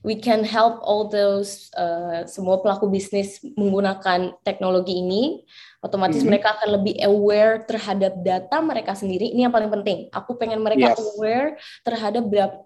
we 0.00 0.16
can 0.16 0.42
help 0.42 0.80
all 0.80 1.06
those 1.12 1.68
uh, 1.76 2.24
semua 2.24 2.58
pelaku 2.64 2.88
bisnis 2.88 3.38
menggunakan 3.54 4.32
teknologi 4.40 4.96
ini 4.96 5.44
otomatis 5.84 6.20
mm 6.20 6.24
-hmm. 6.24 6.30
mereka 6.32 6.48
akan 6.56 6.68
lebih 6.80 6.94
aware 7.04 7.64
terhadap 7.68 8.12
data 8.24 8.56
mereka 8.64 8.96
sendiri 8.96 9.28
ini 9.32 9.44
yang 9.44 9.52
paling 9.52 9.68
penting 9.68 10.08
aku 10.12 10.36
pengen 10.40 10.60
mereka 10.64 10.92
yes. 10.92 11.00
aware 11.16 11.60
terhadap 11.84 12.24
berapa, 12.28 12.58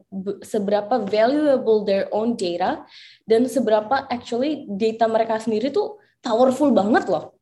seberapa 0.46 0.94
valuable 1.02 1.82
their 1.82 2.06
own 2.14 2.38
data 2.38 2.86
dan 3.26 3.46
seberapa 3.50 4.06
actually 4.10 4.66
data 4.70 5.10
mereka 5.10 5.42
sendiri 5.42 5.74
tuh 5.74 5.98
powerful 6.22 6.70
banget 6.70 7.06
loh 7.10 7.34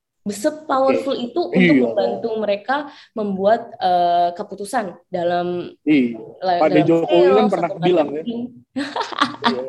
powerful 0.70 1.18
okay. 1.18 1.26
itu 1.26 1.40
untuk 1.50 1.58
iya. 1.58 1.82
membantu 1.82 2.28
mereka 2.38 2.76
membuat 3.10 3.74
uh, 3.82 4.30
keputusan 4.38 4.94
dalam 5.10 5.74
iya. 5.82 6.14
Pak 6.62 6.70
Jokowi 6.86 7.28
kan 7.34 7.46
pernah 7.50 7.70
bilang 7.82 8.08
ya. 8.14 8.22
iya. 8.22 9.62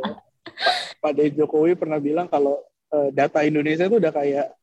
Pak 1.01 1.11
Jokowi 1.33 1.73
pernah 1.73 1.97
bilang 1.97 2.29
kalau 2.29 2.61
uh, 2.93 3.09
data 3.09 3.41
Indonesia 3.41 3.89
itu 3.89 3.97
udah 3.97 4.13
kayak 4.13 4.53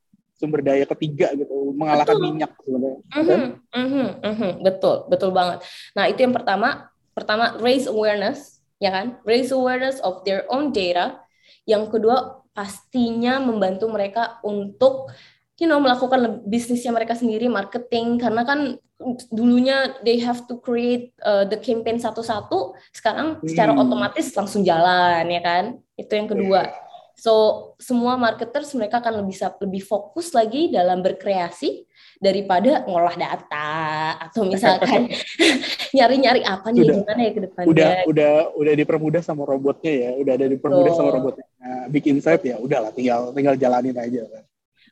sumber 0.40 0.64
daya 0.64 0.88
ketiga 0.88 1.36
gitu, 1.36 1.52
mengalahkan 1.76 2.16
betul. 2.16 2.24
minyak 2.24 2.52
sebenarnya. 2.64 3.00
Mm 3.12 3.20
-hmm, 3.20 3.40
mm 3.76 3.88
-hmm, 3.92 4.08
mm 4.24 4.34
-hmm, 4.40 4.52
betul, 4.64 4.96
betul 5.12 5.30
banget. 5.36 5.58
Nah 5.92 6.08
itu 6.08 6.24
yang 6.24 6.32
pertama, 6.32 6.88
pertama 7.12 7.60
raise 7.60 7.84
awareness, 7.84 8.64
ya 8.80 8.88
kan? 8.88 9.20
Raise 9.28 9.52
awareness 9.52 10.00
of 10.00 10.24
their 10.24 10.48
own 10.48 10.72
data. 10.72 11.20
Yang 11.68 11.92
kedua 11.92 12.40
pastinya 12.56 13.36
membantu 13.36 13.92
mereka 13.92 14.40
untuk 14.40 15.12
you 15.60 15.68
know 15.68 15.78
melakukan 15.78 16.40
bisnisnya 16.48 16.90
mereka 16.90 17.12
sendiri 17.12 17.46
marketing. 17.46 18.16
Karena 18.16 18.42
kan 18.48 18.80
dulunya 19.28 20.00
they 20.00 20.16
have 20.24 20.48
to 20.48 20.56
create 20.58 21.12
uh, 21.20 21.44
the 21.44 21.60
campaign 21.60 22.00
satu-satu. 22.00 22.72
Sekarang 22.90 23.38
secara 23.44 23.76
hmm. 23.76 23.82
otomatis 23.84 24.32
langsung 24.32 24.64
jalan 24.64 25.28
ya 25.28 25.40
kan? 25.44 25.64
Itu 25.94 26.12
yang 26.16 26.32
kedua. 26.32 26.72
So 27.20 27.32
semua 27.76 28.16
marketers 28.16 28.72
mereka 28.72 29.04
akan 29.04 29.20
lebih 29.20 29.36
lebih 29.60 29.82
fokus 29.84 30.32
lagi 30.32 30.72
dalam 30.72 31.04
berkreasi 31.04 31.84
daripada 32.16 32.88
ngolah 32.88 33.12
data. 33.20 33.68
Atau 34.16 34.48
misalkan 34.48 35.12
nyari-nyari 35.96 36.40
apa 36.40 36.72
nih 36.72 36.88
udah, 36.88 36.96
gimana 37.04 37.20
ya 37.20 37.32
ke 37.36 37.40
depannya? 37.44 37.68
Udah 37.68 37.92
udah 38.08 38.32
udah 38.56 38.72
dipermudah 38.72 39.20
sama 39.20 39.44
robotnya 39.44 39.92
ya. 39.92 40.10
Udah 40.16 40.32
ada 40.40 40.46
dipermudah 40.48 40.92
so, 40.96 40.98
sama 41.04 41.10
robotnya. 41.20 41.44
Nah, 41.60 41.84
bikin 41.92 42.16
insight 42.16 42.40
ya 42.40 42.56
udahlah 42.56 42.88
tinggal 42.96 43.36
tinggal 43.36 43.52
jalanin 43.52 44.00
aja 44.00 44.24
kan 44.24 44.44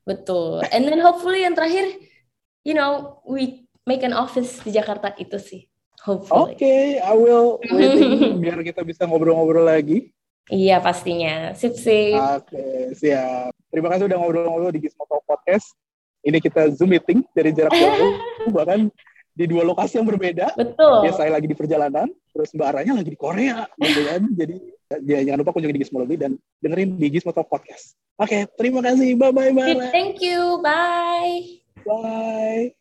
Betul. 0.08 0.64
And 0.72 0.88
then 0.88 1.04
hopefully 1.04 1.44
yang 1.44 1.52
terakhir, 1.52 2.00
you 2.64 2.72
know, 2.72 3.20
we 3.28 3.68
make 3.84 4.00
an 4.00 4.16
office 4.16 4.64
di 4.64 4.72
Jakarta 4.72 5.12
itu 5.20 5.36
sih. 5.36 5.68
Hopefully. 6.00 6.56
Oke, 6.56 6.64
okay, 6.64 6.84
I 7.04 7.12
will 7.12 7.60
waiting 7.68 8.38
biar 8.42 8.56
kita 8.64 8.80
bisa 8.88 9.04
ngobrol-ngobrol 9.04 9.68
lagi. 9.68 10.08
Iya 10.48 10.80
pastinya. 10.80 11.52
Sip 11.52 11.76
sip. 11.76 12.16
Oke, 12.16 12.56
okay, 12.56 12.96
siap. 12.96 13.52
Terima 13.68 13.92
kasih 13.92 14.08
udah 14.08 14.16
ngobrol-ngobrol 14.16 14.72
di 14.72 14.80
Gizmo 14.80 15.04
Talk 15.04 15.20
Podcast. 15.28 15.76
Ini 16.24 16.40
kita 16.40 16.72
Zoom 16.72 16.96
meeting 16.96 17.20
dari 17.36 17.52
jarak 17.52 17.76
jauh, 17.76 18.16
bahkan 18.56 18.88
di 19.38 19.44
dua 19.46 19.62
lokasi 19.62 20.02
yang 20.02 20.08
berbeda. 20.10 20.50
Betul. 20.58 21.06
Ya 21.06 21.14
saya 21.14 21.30
lagi 21.30 21.46
di 21.46 21.54
perjalanan, 21.54 22.10
terus 22.34 22.50
Mbak 22.50 22.66
Aranya 22.74 22.98
lagi 22.98 23.14
di 23.14 23.18
Korea, 23.18 23.70
gitu 23.78 24.00
kan. 24.02 24.22
Jadi 24.34 24.56
ya, 25.06 25.18
jangan 25.22 25.38
lupa 25.46 25.54
kunjungi 25.54 25.74
di 25.78 25.82
Gizmologi 25.86 26.16
dan 26.18 26.34
dengerin 26.58 26.98
di 26.98 27.06
Gizmo 27.06 27.30
Talk 27.30 27.46
Podcast. 27.46 27.94
Oke, 28.18 28.34
okay, 28.34 28.42
terima 28.58 28.82
kasih. 28.82 29.14
Bye-bye, 29.14 29.54
Mbak 29.54 29.94
Thank 29.94 30.18
you. 30.18 30.58
Bye. 30.58 31.62
Bye. 31.86 32.74